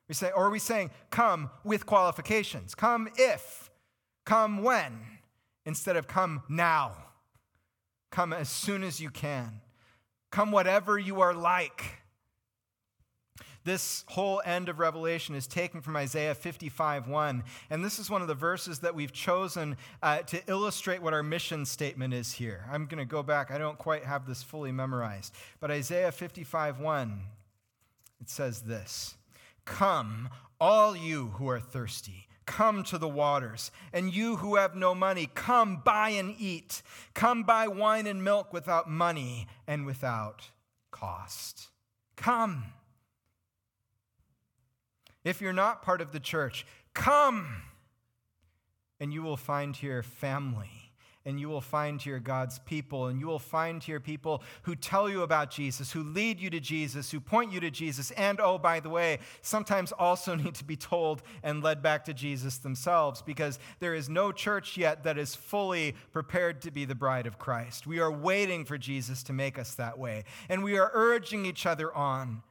We 0.09 0.15
say, 0.15 0.31
or 0.35 0.47
are 0.47 0.49
we 0.49 0.59
saying 0.59 0.89
come 1.11 1.51
with 1.63 1.85
qualifications? 1.85 2.73
Come 2.73 3.09
if, 3.15 3.69
come 4.25 4.63
when, 4.63 4.99
instead 5.65 5.95
of 5.95 6.07
come 6.07 6.41
now. 6.49 6.93
Come 8.11 8.33
as 8.33 8.49
soon 8.49 8.83
as 8.83 8.99
you 8.99 9.11
can. 9.11 9.61
Come 10.31 10.51
whatever 10.51 10.97
you 10.97 11.21
are 11.21 11.33
like. 11.33 12.01
This 13.65 14.05
whole 14.07 14.41
end 14.45 14.69
of 14.69 14.79
Revelation 14.79 15.35
is 15.35 15.45
taken 15.45 15.81
from 15.81 15.95
Isaiah 15.95 16.33
55 16.33 17.07
1. 17.07 17.43
And 17.69 17.83
this 17.83 17.99
is 17.99 18.09
one 18.09 18.21
of 18.21 18.27
the 18.27 18.35
verses 18.35 18.79
that 18.79 18.95
we've 18.95 19.11
chosen 19.11 19.77
uh, 20.01 20.19
to 20.19 20.41
illustrate 20.47 21.01
what 21.01 21.13
our 21.13 21.23
mission 21.23 21.65
statement 21.65 22.13
is 22.13 22.33
here. 22.33 22.65
I'm 22.71 22.85
going 22.85 22.99
to 22.99 23.05
go 23.05 23.21
back. 23.21 23.51
I 23.51 23.57
don't 23.57 23.77
quite 23.77 24.05
have 24.05 24.25
this 24.25 24.43
fully 24.43 24.71
memorized. 24.71 25.33
But 25.59 25.71
Isaiah 25.71 26.11
55 26.11 26.79
1, 26.79 27.21
it 28.21 28.29
says 28.29 28.61
this 28.61 29.15
Come, 29.65 30.29
all 30.59 30.95
you 30.95 31.33
who 31.35 31.49
are 31.49 31.59
thirsty. 31.59 32.27
Come 32.45 32.83
to 32.85 32.97
the 32.97 33.07
waters, 33.07 33.69
and 33.93 34.11
you 34.11 34.37
who 34.37 34.55
have 34.55 34.73
no 34.73 34.95
money, 34.95 35.29
come 35.35 35.83
buy 35.85 36.09
and 36.09 36.33
eat. 36.39 36.81
Come 37.13 37.43
buy 37.43 37.67
wine 37.67 38.07
and 38.07 38.23
milk 38.23 38.51
without 38.51 38.89
money 38.89 39.45
and 39.67 39.85
without 39.85 40.49
cost. 40.89 41.67
Come. 42.15 42.63
If 45.23 45.41
you're 45.41 45.53
not 45.53 45.81
part 45.81 46.01
of 46.01 46.11
the 46.11 46.19
church, 46.19 46.65
come 46.93 47.63
and 48.99 49.13
you 49.13 49.21
will 49.21 49.37
find 49.37 49.75
here 49.75 50.03
family. 50.03 50.69
And 51.25 51.39
you 51.39 51.49
will 51.49 51.61
find 51.61 52.01
here 52.01 52.17
God's 52.17 52.59
people, 52.59 53.07
and 53.07 53.19
you 53.19 53.27
will 53.27 53.39
find 53.39 53.83
here 53.83 53.99
people 53.99 54.41
who 54.63 54.73
tell 54.73 55.09
you 55.09 55.21
about 55.21 55.51
Jesus, 55.51 55.91
who 55.91 56.01
lead 56.01 56.39
you 56.39 56.49
to 56.49 56.61
Jesus, 56.61 57.11
who 57.11 57.19
point 57.19 57.51
you 57.51 57.59
to 57.59 57.69
Jesus, 57.69 58.09
and 58.11 58.39
oh, 58.39 58.57
by 58.57 58.79
the 58.79 58.89
way, 58.89 59.19
sometimes 59.41 59.91
also 59.91 60.33
need 60.35 60.55
to 60.55 60.63
be 60.63 60.77
told 60.77 61.21
and 61.43 61.61
led 61.61 61.83
back 61.83 62.05
to 62.05 62.13
Jesus 62.13 62.57
themselves 62.57 63.21
because 63.21 63.59
there 63.79 63.93
is 63.93 64.07
no 64.07 64.31
church 64.31 64.77
yet 64.77 65.03
that 65.03 65.17
is 65.17 65.35
fully 65.35 65.93
prepared 66.13 66.61
to 66.61 66.71
be 66.71 66.85
the 66.85 66.95
bride 66.95 67.27
of 67.27 67.37
Christ. 67.37 67.85
We 67.85 67.99
are 67.99 68.11
waiting 68.11 68.63
for 68.63 68.77
Jesus 68.77 69.21
to 69.23 69.33
make 69.33 69.59
us 69.59 69.75
that 69.75 69.99
way, 69.99 70.23
and 70.47 70.63
we 70.63 70.79
are 70.79 70.89
urging 70.93 71.45
each 71.45 71.65
other 71.65 71.93
on. 71.93 72.43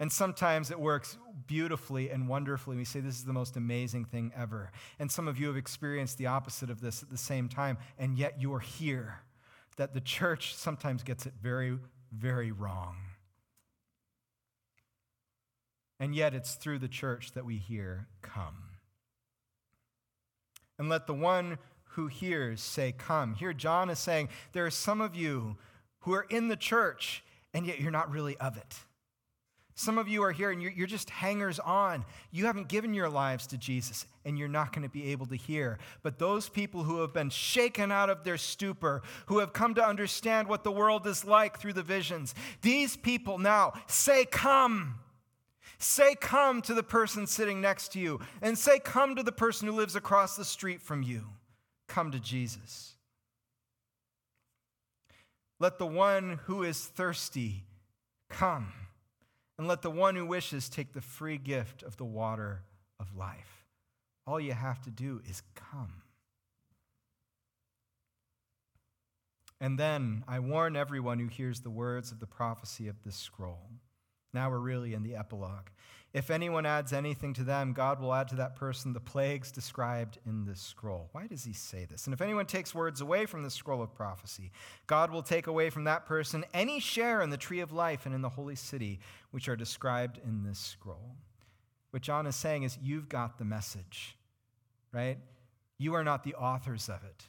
And 0.00 0.10
sometimes 0.10 0.70
it 0.70 0.80
works 0.80 1.18
beautifully 1.46 2.08
and 2.08 2.26
wonderfully. 2.26 2.74
We 2.74 2.86
say, 2.86 3.00
This 3.00 3.16
is 3.16 3.24
the 3.24 3.34
most 3.34 3.56
amazing 3.56 4.06
thing 4.06 4.32
ever. 4.34 4.72
And 4.98 5.12
some 5.12 5.28
of 5.28 5.38
you 5.38 5.46
have 5.48 5.58
experienced 5.58 6.16
the 6.16 6.26
opposite 6.26 6.70
of 6.70 6.80
this 6.80 7.02
at 7.02 7.10
the 7.10 7.18
same 7.18 7.48
time, 7.48 7.76
and 7.98 8.16
yet 8.16 8.40
you're 8.40 8.60
here. 8.60 9.20
that 9.76 9.94
the 9.94 10.00
church 10.00 10.54
sometimes 10.54 11.02
gets 11.02 11.24
it 11.24 11.32
very, 11.40 11.78
very 12.12 12.50
wrong. 12.50 12.96
And 15.98 16.14
yet 16.14 16.34
it's 16.34 16.54
through 16.54 16.80
the 16.80 16.88
church 16.88 17.32
that 17.32 17.44
we 17.44 17.56
hear, 17.56 18.08
Come. 18.22 18.64
And 20.78 20.88
let 20.88 21.06
the 21.06 21.14
one 21.14 21.58
who 21.90 22.06
hears 22.06 22.62
say, 22.62 22.92
Come. 22.92 23.34
Here, 23.34 23.52
John 23.52 23.90
is 23.90 23.98
saying, 23.98 24.30
There 24.52 24.64
are 24.64 24.70
some 24.70 25.02
of 25.02 25.14
you 25.14 25.58
who 26.00 26.14
are 26.14 26.26
in 26.30 26.48
the 26.48 26.56
church, 26.56 27.22
and 27.52 27.66
yet 27.66 27.80
you're 27.80 27.90
not 27.90 28.10
really 28.10 28.36
of 28.38 28.56
it. 28.56 28.78
Some 29.80 29.96
of 29.96 30.08
you 30.08 30.22
are 30.24 30.30
here 30.30 30.50
and 30.50 30.60
you're, 30.60 30.72
you're 30.72 30.86
just 30.86 31.08
hangers 31.08 31.58
on. 31.58 32.04
You 32.30 32.44
haven't 32.44 32.68
given 32.68 32.92
your 32.92 33.08
lives 33.08 33.46
to 33.46 33.56
Jesus 33.56 34.04
and 34.26 34.38
you're 34.38 34.46
not 34.46 34.74
going 34.74 34.82
to 34.82 34.90
be 34.90 35.10
able 35.10 35.24
to 35.24 35.36
hear. 35.36 35.78
But 36.02 36.18
those 36.18 36.50
people 36.50 36.82
who 36.82 37.00
have 37.00 37.14
been 37.14 37.30
shaken 37.30 37.90
out 37.90 38.10
of 38.10 38.22
their 38.22 38.36
stupor, 38.36 39.00
who 39.24 39.38
have 39.38 39.54
come 39.54 39.72
to 39.76 39.82
understand 39.82 40.48
what 40.48 40.64
the 40.64 40.70
world 40.70 41.06
is 41.06 41.24
like 41.24 41.58
through 41.58 41.72
the 41.72 41.82
visions, 41.82 42.34
these 42.60 42.98
people 42.98 43.38
now 43.38 43.72
say, 43.86 44.26
Come. 44.26 44.96
Say, 45.78 46.14
Come 46.14 46.60
to 46.60 46.74
the 46.74 46.82
person 46.82 47.26
sitting 47.26 47.62
next 47.62 47.92
to 47.92 48.00
you, 48.00 48.20
and 48.42 48.58
say, 48.58 48.80
Come 48.80 49.16
to 49.16 49.22
the 49.22 49.32
person 49.32 49.66
who 49.66 49.72
lives 49.72 49.96
across 49.96 50.36
the 50.36 50.44
street 50.44 50.82
from 50.82 51.02
you. 51.02 51.24
Come 51.88 52.10
to 52.10 52.20
Jesus. 52.20 52.96
Let 55.58 55.78
the 55.78 55.86
one 55.86 56.38
who 56.44 56.64
is 56.64 56.84
thirsty 56.84 57.64
come 58.28 58.74
and 59.60 59.68
let 59.68 59.82
the 59.82 59.90
one 59.90 60.16
who 60.16 60.24
wishes 60.24 60.70
take 60.70 60.94
the 60.94 61.02
free 61.02 61.36
gift 61.36 61.82
of 61.82 61.98
the 61.98 62.04
water 62.06 62.62
of 62.98 63.14
life. 63.14 63.66
All 64.26 64.40
you 64.40 64.54
have 64.54 64.80
to 64.84 64.90
do 64.90 65.20
is 65.28 65.42
come. 65.54 66.00
And 69.60 69.78
then 69.78 70.24
I 70.26 70.38
warn 70.38 70.76
everyone 70.76 71.18
who 71.18 71.26
hears 71.26 71.60
the 71.60 71.68
words 71.68 72.10
of 72.10 72.20
the 72.20 72.26
prophecy 72.26 72.88
of 72.88 73.02
this 73.04 73.16
scroll. 73.16 73.68
Now 74.32 74.50
we're 74.50 74.58
really 74.58 74.94
in 74.94 75.02
the 75.02 75.16
epilogue. 75.16 75.68
If 76.12 76.30
anyone 76.30 76.66
adds 76.66 76.92
anything 76.92 77.34
to 77.34 77.44
them, 77.44 77.72
God 77.72 78.00
will 78.00 78.12
add 78.12 78.28
to 78.28 78.36
that 78.36 78.56
person 78.56 78.92
the 78.92 79.00
plagues 79.00 79.52
described 79.52 80.18
in 80.26 80.44
this 80.44 80.60
scroll. 80.60 81.08
Why 81.12 81.28
does 81.28 81.44
he 81.44 81.52
say 81.52 81.84
this? 81.84 82.06
And 82.06 82.14
if 82.14 82.20
anyone 82.20 82.46
takes 82.46 82.74
words 82.74 83.00
away 83.00 83.26
from 83.26 83.44
the 83.44 83.50
scroll 83.50 83.80
of 83.80 83.94
prophecy, 83.94 84.50
God 84.88 85.12
will 85.12 85.22
take 85.22 85.46
away 85.46 85.70
from 85.70 85.84
that 85.84 86.06
person 86.06 86.44
any 86.52 86.80
share 86.80 87.22
in 87.22 87.30
the 87.30 87.36
tree 87.36 87.60
of 87.60 87.72
life 87.72 88.06
and 88.06 88.14
in 88.14 88.22
the 88.22 88.28
holy 88.28 88.56
city, 88.56 88.98
which 89.30 89.48
are 89.48 89.54
described 89.54 90.18
in 90.24 90.42
this 90.42 90.58
scroll. 90.58 91.14
What 91.90 92.02
John 92.02 92.26
is 92.26 92.34
saying 92.34 92.64
is, 92.64 92.76
you've 92.82 93.08
got 93.08 93.38
the 93.38 93.44
message, 93.44 94.16
right? 94.92 95.18
You 95.78 95.94
are 95.94 96.04
not 96.04 96.24
the 96.24 96.34
authors 96.34 96.88
of 96.88 97.04
it. 97.04 97.28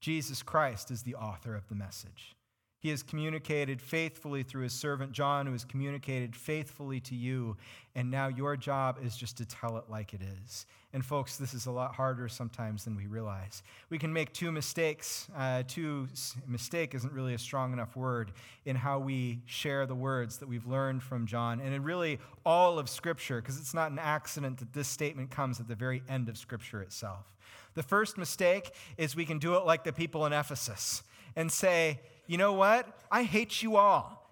Jesus 0.00 0.42
Christ 0.42 0.90
is 0.90 1.02
the 1.02 1.14
author 1.14 1.54
of 1.54 1.68
the 1.68 1.74
message. 1.74 2.36
He 2.80 2.90
has 2.90 3.02
communicated 3.02 3.82
faithfully 3.82 4.44
through 4.44 4.62
his 4.62 4.72
servant 4.72 5.10
John, 5.10 5.46
who 5.46 5.52
has 5.52 5.64
communicated 5.64 6.36
faithfully 6.36 7.00
to 7.00 7.16
you. 7.16 7.56
And 7.96 8.08
now 8.08 8.28
your 8.28 8.56
job 8.56 8.98
is 9.02 9.16
just 9.16 9.36
to 9.38 9.44
tell 9.44 9.78
it 9.78 9.84
like 9.88 10.14
it 10.14 10.20
is. 10.44 10.66
And 10.92 11.04
folks, 11.04 11.36
this 11.36 11.54
is 11.54 11.66
a 11.66 11.72
lot 11.72 11.94
harder 11.96 12.28
sometimes 12.28 12.84
than 12.84 12.96
we 12.96 13.06
realize. 13.06 13.64
We 13.90 13.98
can 13.98 14.12
make 14.12 14.32
two 14.32 14.52
mistakes. 14.52 15.28
Uh, 15.36 15.64
two, 15.66 16.06
mistake 16.46 16.94
isn't 16.94 17.12
really 17.12 17.34
a 17.34 17.38
strong 17.38 17.72
enough 17.72 17.96
word 17.96 18.30
in 18.64 18.76
how 18.76 19.00
we 19.00 19.40
share 19.46 19.84
the 19.84 19.96
words 19.96 20.38
that 20.38 20.48
we've 20.48 20.66
learned 20.66 21.02
from 21.02 21.26
John. 21.26 21.60
And 21.60 21.74
in 21.74 21.82
really 21.82 22.20
all 22.46 22.78
of 22.78 22.88
Scripture, 22.88 23.40
because 23.40 23.58
it's 23.58 23.74
not 23.74 23.90
an 23.90 23.98
accident 23.98 24.58
that 24.58 24.72
this 24.72 24.86
statement 24.86 25.30
comes 25.30 25.58
at 25.58 25.66
the 25.66 25.74
very 25.74 26.02
end 26.08 26.28
of 26.28 26.38
Scripture 26.38 26.80
itself. 26.80 27.26
The 27.74 27.82
first 27.82 28.16
mistake 28.16 28.70
is 28.96 29.16
we 29.16 29.26
can 29.26 29.38
do 29.38 29.56
it 29.56 29.66
like 29.66 29.82
the 29.82 29.92
people 29.92 30.24
in 30.26 30.32
Ephesus 30.32 31.02
and 31.36 31.50
say, 31.50 32.00
you 32.28 32.36
know 32.36 32.52
what? 32.52 32.86
I 33.10 33.24
hate 33.24 33.62
you 33.62 33.76
all. 33.76 34.30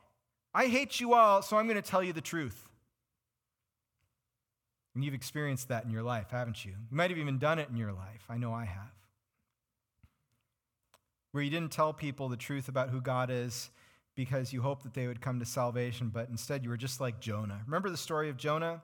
I 0.54 0.66
hate 0.66 1.00
you 1.00 1.14
all, 1.14 1.42
so 1.42 1.56
I'm 1.56 1.66
going 1.66 1.82
to 1.82 1.90
tell 1.90 2.02
you 2.02 2.12
the 2.12 2.20
truth. 2.20 2.68
And 4.94 5.04
you've 5.04 5.14
experienced 5.14 5.68
that 5.68 5.84
in 5.84 5.90
your 5.90 6.02
life, 6.02 6.30
haven't 6.30 6.64
you? 6.64 6.70
You 6.70 6.96
might 6.96 7.10
have 7.10 7.18
even 7.18 7.38
done 7.38 7.58
it 7.58 7.68
in 7.68 7.76
your 7.76 7.92
life. 7.92 8.24
I 8.30 8.38
know 8.38 8.54
I 8.54 8.64
have. 8.64 8.92
Where 11.32 11.42
you 11.42 11.50
didn't 11.50 11.72
tell 11.72 11.92
people 11.92 12.28
the 12.28 12.36
truth 12.36 12.68
about 12.68 12.90
who 12.90 13.00
God 13.00 13.30
is 13.30 13.70
because 14.14 14.52
you 14.52 14.62
hoped 14.62 14.84
that 14.84 14.94
they 14.94 15.06
would 15.06 15.20
come 15.20 15.38
to 15.40 15.44
salvation, 15.44 16.10
but 16.12 16.28
instead 16.30 16.64
you 16.64 16.70
were 16.70 16.78
just 16.78 17.00
like 17.00 17.20
Jonah. 17.20 17.60
Remember 17.66 17.90
the 17.90 17.96
story 17.98 18.30
of 18.30 18.38
Jonah? 18.38 18.80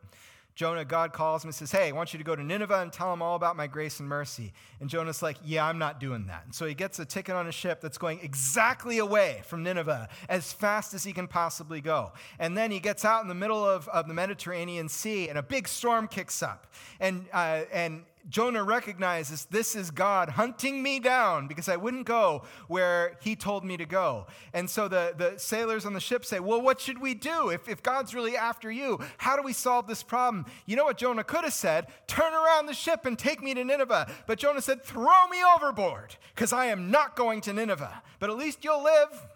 Jonah, 0.55 0.85
God 0.85 1.12
calls 1.12 1.45
him 1.45 1.49
and 1.49 1.55
says, 1.55 1.73
Hey, 1.73 1.88
I 1.88 1.93
want 1.93 2.12
you 2.12 2.19
to 2.19 2.25
go 2.25 2.37
to 2.37 2.43
Nineveh 2.43 2.81
and 2.81 2.93
tell 2.93 3.11
them 3.11 3.23
all 3.23 3.37
about 3.37 3.57
my 3.57 3.67
grace 3.67 4.01
and 4.01 4.09
mercy. 4.09 4.53
And 4.81 4.91
Jonah's 4.91 5.23
like, 5.23 5.38
Yeah, 5.45 5.67
I'm 5.67 5.79
not 5.79 5.99
doing 5.99 6.27
that. 6.27 6.45
And 6.45 6.55
so 6.55 6.67
he 6.67 6.75
gets 6.75 6.99
a 6.99 7.05
ticket 7.05 7.35
on 7.35 7.47
a 7.47 7.53
ship 7.53 7.81
that's 7.81 7.99
going 7.99 8.21
exactly 8.23 8.99
away 8.99 9.43
from 9.47 9.62
Nineveh 9.62 10.09
as 10.29 10.53
fast 10.53 10.93
as 10.93 11.05
he 11.05 11.12
can 11.12 11.27
possibly 11.27 11.81
go. 11.81 12.12
And 12.38 12.57
then 12.57 12.71
he 12.71 12.81
gets 12.81 13.05
out 13.05 13.23
in 13.23 13.29
the 13.29 13.35
middle 13.35 13.65
of, 13.65 13.88
of 13.88 14.09
the 14.09 14.15
Mediterranean 14.15 14.88
Sea 14.88 15.29
and 15.29 15.38
a 15.38 15.43
big 15.43 15.67
storm 15.67 16.07
kicks 16.07 16.43
up. 16.43 16.67
And, 17.01 17.27
uh, 17.33 17.62
and 17.73 18.05
Jonah 18.29 18.63
recognizes 18.63 19.47
this 19.47 19.75
is 19.75 19.91
God 19.91 20.31
hunting 20.31 20.83
me 20.83 21.01
down 21.01 21.49
because 21.49 21.69
I 21.69 21.77
wouldn't 21.77 22.07
go 22.07 22.45
where 22.69 23.19
he 23.21 23.35
told 23.35 23.65
me 23.65 23.77
to 23.77 23.85
go. 23.85 24.27
And 24.53 24.71
so 24.71 24.87
the, 24.87 25.15
the 25.17 25.39
sailors 25.39 25.85
on 25.85 25.93
the 25.93 26.01
ship 26.01 26.25
say, 26.25 26.39
Well, 26.39 26.61
what 26.61 26.81
should 26.81 27.01
we 27.01 27.15
do? 27.15 27.49
If, 27.49 27.69
if 27.69 27.83
God's 27.83 28.15
really 28.15 28.37
after 28.37 28.71
you, 28.71 29.01
how 29.19 29.37
do 29.37 29.43
we 29.43 29.53
solve 29.53 29.87
this 29.87 30.03
problem? 30.03 30.47
You 30.67 30.77
know 30.77 30.85
what 30.85 30.99
Jonah 30.99 31.25
could 31.25 31.45
have 31.45 31.53
said? 31.53 31.89
Turn 32.07 32.33
around 32.33 32.67
the 32.67 32.75
ship 32.75 33.07
and 33.07 33.19
take 33.19 33.43
me 33.43 33.55
to 33.55 33.65
Nineveh. 33.65 34.11
But 34.27 34.39
Jonah 34.39 34.63
said, 34.63 34.83
Throw 34.85 35.27
me 35.29 35.39
overboard 35.57 36.17
because 36.35 36.53
I 36.53 36.67
am 36.67 36.91
not 36.91 37.17
going 37.17 37.41
to 37.43 37.53
Nineveh. 37.53 38.03
But 38.21 38.31
at 38.31 38.37
least 38.37 38.65
you'll 38.65 38.85
live. 38.85 39.27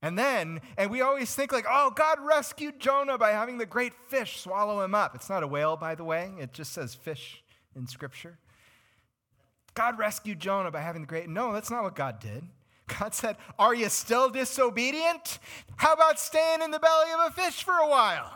And 0.00 0.18
then, 0.18 0.60
and 0.76 0.90
we 0.90 1.00
always 1.00 1.34
think 1.34 1.50
like, 1.50 1.64
oh, 1.66 1.90
God 1.90 2.18
rescued 2.20 2.78
Jonah 2.78 3.16
by 3.16 3.30
having 3.30 3.56
the 3.56 3.64
great 3.64 3.94
fish 3.94 4.38
swallow 4.38 4.82
him 4.82 4.94
up. 4.94 5.14
It's 5.14 5.30
not 5.30 5.42
a 5.42 5.46
whale, 5.46 5.78
by 5.78 5.94
the 5.94 6.04
way, 6.04 6.30
it 6.38 6.52
just 6.52 6.74
says 6.74 6.94
fish 6.94 7.42
in 7.76 7.86
Scripture. 7.86 8.38
God 9.74 9.98
rescued 9.98 10.40
Jonah 10.40 10.70
by 10.70 10.80
having 10.80 11.02
the 11.02 11.08
great. 11.08 11.28
No, 11.28 11.52
that's 11.52 11.70
not 11.70 11.82
what 11.82 11.96
God 11.96 12.20
did. 12.20 12.44
God 12.86 13.14
said, 13.14 13.36
Are 13.58 13.74
you 13.74 13.88
still 13.88 14.30
disobedient? 14.30 15.38
How 15.76 15.92
about 15.92 16.18
staying 16.18 16.62
in 16.62 16.70
the 16.70 16.78
belly 16.78 17.10
of 17.12 17.28
a 17.28 17.30
fish 17.32 17.62
for 17.62 17.74
a 17.74 17.88
while? 17.88 18.32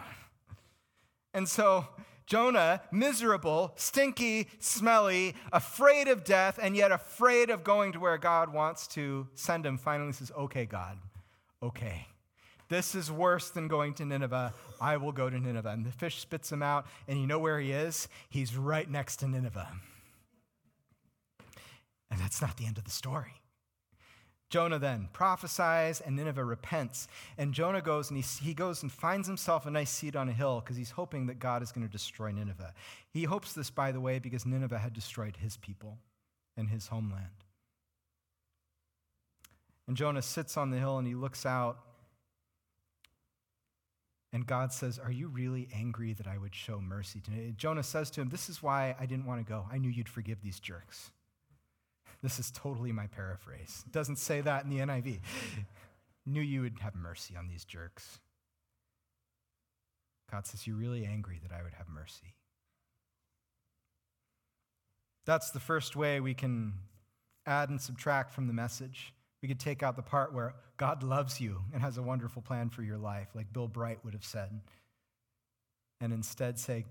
And 1.34 1.48
so 1.48 1.86
Jonah, 2.26 2.82
miserable, 2.90 3.72
stinky, 3.76 4.48
smelly, 4.58 5.34
afraid 5.52 6.08
of 6.08 6.24
death, 6.24 6.58
and 6.60 6.76
yet 6.76 6.92
afraid 6.92 7.48
of 7.48 7.64
going 7.64 7.92
to 7.92 8.00
where 8.00 8.18
God 8.18 8.52
wants 8.52 8.86
to 8.88 9.28
send 9.34 9.64
him, 9.64 9.78
finally 9.78 10.12
says, 10.12 10.32
Okay, 10.36 10.66
God, 10.66 10.98
okay. 11.62 12.06
This 12.68 12.94
is 12.94 13.10
worse 13.10 13.50
than 13.50 13.66
going 13.66 13.94
to 13.94 14.04
Nineveh. 14.04 14.52
I 14.80 14.96
will 14.98 15.12
go 15.12 15.30
to 15.30 15.38
Nineveh. 15.38 15.70
And 15.70 15.84
the 15.84 15.92
fish 15.92 16.18
spits 16.18 16.52
him 16.52 16.62
out, 16.62 16.86
and 17.06 17.18
you 17.20 17.26
know 17.26 17.38
where 17.38 17.58
he 17.58 17.72
is? 17.72 18.08
He's 18.28 18.56
right 18.56 18.88
next 18.90 19.16
to 19.16 19.28
Nineveh. 19.28 19.68
And 22.10 22.20
that's 22.20 22.40
not 22.40 22.56
the 22.56 22.66
end 22.66 22.78
of 22.78 22.84
the 22.84 22.90
story. 22.90 23.40
Jonah 24.50 24.78
then 24.78 25.08
prophesies, 25.12 26.00
and 26.00 26.16
Nineveh 26.16 26.44
repents. 26.44 27.06
And 27.36 27.52
Jonah 27.52 27.82
goes 27.82 28.10
and 28.10 28.22
he, 28.22 28.44
he 28.44 28.54
goes 28.54 28.82
and 28.82 28.90
finds 28.90 29.28
himself 29.28 29.66
a 29.66 29.70
nice 29.70 29.90
seat 29.90 30.16
on 30.16 30.28
a 30.28 30.32
hill 30.32 30.60
because 30.60 30.76
he's 30.76 30.92
hoping 30.92 31.26
that 31.26 31.38
God 31.38 31.62
is 31.62 31.70
going 31.70 31.86
to 31.86 31.92
destroy 31.92 32.30
Nineveh. 32.30 32.72
He 33.10 33.24
hopes 33.24 33.52
this, 33.52 33.68
by 33.68 33.92
the 33.92 34.00
way, 34.00 34.18
because 34.18 34.46
Nineveh 34.46 34.78
had 34.78 34.94
destroyed 34.94 35.36
his 35.36 35.58
people 35.58 35.98
and 36.56 36.70
his 36.70 36.86
homeland. 36.86 37.44
And 39.86 39.96
Jonah 39.96 40.22
sits 40.22 40.56
on 40.56 40.70
the 40.70 40.78
hill 40.78 40.98
and 40.98 41.06
he 41.06 41.14
looks 41.14 41.44
out 41.44 41.78
and 44.32 44.46
God 44.46 44.72
says, 44.72 44.98
Are 44.98 45.10
you 45.10 45.28
really 45.28 45.68
angry 45.74 46.12
that 46.12 46.26
I 46.26 46.38
would 46.38 46.54
show 46.54 46.80
mercy 46.80 47.20
to? 47.20 47.52
Jonah 47.52 47.82
says 47.82 48.10
to 48.12 48.20
him, 48.20 48.28
This 48.28 48.48
is 48.48 48.62
why 48.62 48.94
I 49.00 49.06
didn't 49.06 49.26
want 49.26 49.44
to 49.44 49.50
go. 49.50 49.66
I 49.72 49.78
knew 49.78 49.88
you'd 49.88 50.08
forgive 50.08 50.42
these 50.42 50.60
jerks. 50.60 51.10
This 52.20 52.40
is 52.40 52.50
totally 52.50 52.90
my 52.90 53.06
paraphrase. 53.06 53.84
It 53.86 53.92
doesn't 53.92 54.16
say 54.16 54.40
that 54.40 54.64
in 54.64 54.70
the 54.70 54.78
NIV. 54.78 55.20
knew 56.26 56.40
you 56.40 56.62
would 56.62 56.80
have 56.80 56.94
mercy 56.94 57.36
on 57.36 57.46
these 57.48 57.64
jerks. 57.64 58.18
God 60.30 60.46
says, 60.46 60.66
You're 60.66 60.76
really 60.76 61.04
angry 61.04 61.40
that 61.42 61.52
I 61.52 61.62
would 61.62 61.74
have 61.74 61.88
mercy. 61.88 62.34
That's 65.24 65.50
the 65.50 65.60
first 65.60 65.94
way 65.94 66.20
we 66.20 66.34
can 66.34 66.74
add 67.46 67.68
and 67.68 67.80
subtract 67.80 68.32
from 68.32 68.46
the 68.46 68.52
message. 68.52 69.12
We 69.42 69.48
could 69.48 69.60
take 69.60 69.82
out 69.82 69.96
the 69.96 70.02
part 70.02 70.34
where 70.34 70.54
God 70.76 71.02
loves 71.02 71.40
you 71.40 71.62
and 71.72 71.82
has 71.82 71.96
a 71.96 72.02
wonderful 72.02 72.42
plan 72.42 72.70
for 72.70 72.82
your 72.82 72.98
life, 72.98 73.28
like 73.34 73.52
Bill 73.52 73.68
Bright 73.68 74.04
would 74.04 74.14
have 74.14 74.24
said, 74.24 74.60
and 76.00 76.12
instead 76.12 76.58
say, 76.58 76.84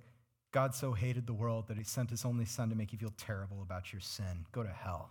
God 0.52 0.74
so 0.74 0.94
hated 0.94 1.28
the 1.28 1.34
world 1.34 1.68
that 1.68 1.78
he 1.78 1.84
sent 1.84 2.10
his 2.10 2.24
only 2.24 2.46
son 2.46 2.70
to 2.70 2.76
make 2.76 2.94
you 2.94 2.98
feel 2.98 3.14
terrible 3.18 3.62
about 3.62 3.92
your 3.92 4.00
sin. 4.00 4.46
Go 4.52 4.64
to 4.64 4.70
hell. 4.70 5.10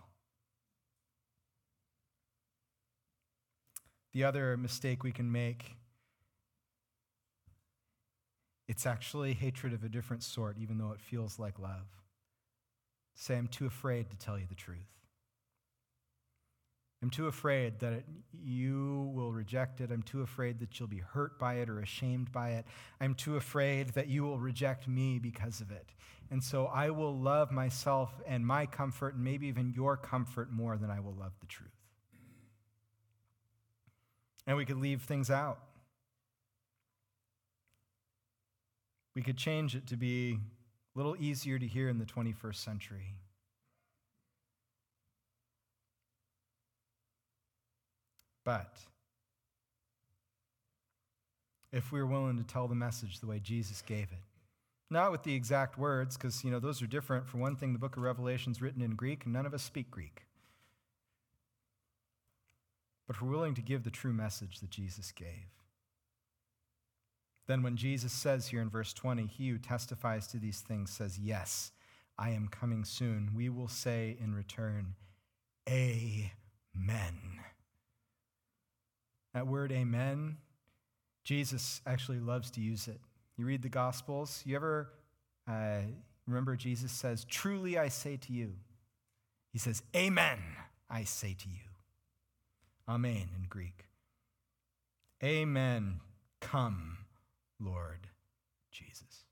The 4.13 4.23
other 4.23 4.57
mistake 4.57 5.03
we 5.03 5.11
can 5.11 5.31
make 5.31 5.75
it's 8.67 8.85
actually 8.85 9.33
hatred 9.33 9.73
of 9.73 9.83
a 9.83 9.89
different 9.89 10.23
sort, 10.23 10.57
even 10.59 10.77
though 10.77 10.91
it 10.91 10.99
feels 10.99 11.39
like 11.39 11.57
love. 11.57 11.87
Say, 13.15 13.37
I'm 13.37 13.47
too 13.47 13.65
afraid 13.65 14.09
to 14.11 14.17
tell 14.17 14.37
you 14.37 14.45
the 14.47 14.55
truth. 14.55 15.06
I'm 17.03 17.09
too 17.11 17.27
afraid 17.27 17.79
that 17.79 17.93
it, 17.93 18.05
you 18.43 19.11
will 19.13 19.31
reject 19.31 19.81
it. 19.81 19.91
I'm 19.91 20.01
too 20.01 20.21
afraid 20.21 20.59
that 20.59 20.79
you'll 20.79 20.89
be 20.89 20.97
hurt 20.97 21.37
by 21.37 21.55
it 21.55 21.69
or 21.69 21.79
ashamed 21.79 22.31
by 22.31 22.51
it. 22.51 22.65
I'm 22.99 23.13
too 23.13 23.35
afraid 23.35 23.89
that 23.89 24.07
you 24.07 24.23
will 24.23 24.39
reject 24.39 24.87
me 24.87 25.19
because 25.19 25.61
of 25.61 25.69
it. 25.71 25.93
And 26.31 26.43
so 26.43 26.65
I 26.65 26.89
will 26.89 27.15
love 27.15 27.51
myself 27.51 28.11
and 28.27 28.45
my 28.45 28.65
comfort, 28.65 29.13
and 29.13 29.23
maybe 29.23 29.47
even 29.47 29.73
your 29.75 29.95
comfort, 29.95 30.51
more 30.51 30.75
than 30.75 30.89
I 30.89 30.99
will 30.99 31.13
love 31.13 31.33
the 31.39 31.45
truth. 31.45 31.69
And 34.47 34.57
we 34.57 34.65
could 34.65 34.77
leave 34.77 35.03
things 35.03 35.29
out. 35.29 35.59
We 39.15 39.21
could 39.21 39.37
change 39.37 39.75
it 39.75 39.87
to 39.87 39.97
be 39.97 40.39
a 40.95 40.97
little 40.97 41.15
easier 41.19 41.59
to 41.59 41.67
hear 41.67 41.89
in 41.89 41.99
the 41.99 42.05
21st 42.05 42.55
century. 42.55 43.13
But 48.47 48.77
if 51.73 51.91
we 51.91 51.99
are 51.99 52.05
willing 52.05 52.37
to 52.37 52.45
tell 52.45 52.69
the 52.69 52.75
message 52.75 53.19
the 53.19 53.27
way 53.27 53.41
Jesus 53.41 53.81
gave 53.81 54.05
it, 54.05 54.23
not 54.89 55.11
with 55.11 55.23
the 55.23 55.33
exact 55.35 55.77
words, 55.77 56.15
because 56.15 56.45
you 56.45 56.51
know 56.51 56.61
those 56.61 56.81
are 56.81 56.87
different. 56.87 57.27
For 57.27 57.39
one 57.39 57.57
thing, 57.57 57.73
the 57.73 57.79
book 57.79 57.97
of 57.97 58.03
Revelation 58.03 58.53
is 58.53 58.61
written 58.61 58.81
in 58.81 58.91
Greek, 58.91 59.25
and 59.25 59.33
none 59.33 59.45
of 59.45 59.53
us 59.53 59.63
speak 59.63 59.91
Greek. 59.91 60.21
But 63.05 63.17
if 63.17 63.21
we're 63.21 63.31
willing 63.31 63.53
to 63.55 63.61
give 63.61 63.83
the 63.83 63.91
true 63.91 64.13
message 64.13 64.61
that 64.61 64.69
Jesus 64.69 65.11
gave, 65.11 65.51
then 67.47 67.63
when 67.63 67.75
Jesus 67.75 68.13
says 68.13 68.47
here 68.47 68.61
in 68.61 68.69
verse 68.69 68.93
20, 68.93 69.25
he 69.25 69.49
who 69.49 69.57
testifies 69.57 70.25
to 70.27 70.37
these 70.37 70.61
things 70.61 70.89
says, 70.89 71.19
Yes, 71.19 71.73
I 72.17 72.29
am 72.29 72.47
coming 72.47 72.85
soon, 72.85 73.31
we 73.35 73.49
will 73.49 73.67
say 73.67 74.15
in 74.21 74.33
return, 74.33 74.95
Amen. 75.69 77.41
That 79.37 79.45
word 79.45 79.71
amen, 79.71 80.37
Jesus 81.23 81.79
actually 81.85 82.19
loves 82.19 82.49
to 82.49 82.59
use 82.59 82.87
it. 82.87 82.99
You 83.37 83.45
read 83.45 83.61
the 83.61 83.69
Gospels, 83.69 84.41
you 84.47 84.55
ever 84.55 84.89
uh, 85.47 85.81
remember 86.25 86.55
Jesus 86.55 86.91
says, 86.91 87.23
Truly 87.23 87.77
I 87.77 87.89
say 87.89 88.17
to 88.17 88.33
you. 88.33 88.53
He 89.53 89.59
says, 89.59 89.83
Amen, 89.95 90.39
I 90.89 91.03
say 91.03 91.35
to 91.39 91.47
you. 91.47 91.69
Amen 92.89 93.29
in 93.35 93.45
Greek. 93.47 93.85
Amen. 95.23 95.99
Come, 96.39 96.97
Lord 97.59 98.07
Jesus. 98.71 99.26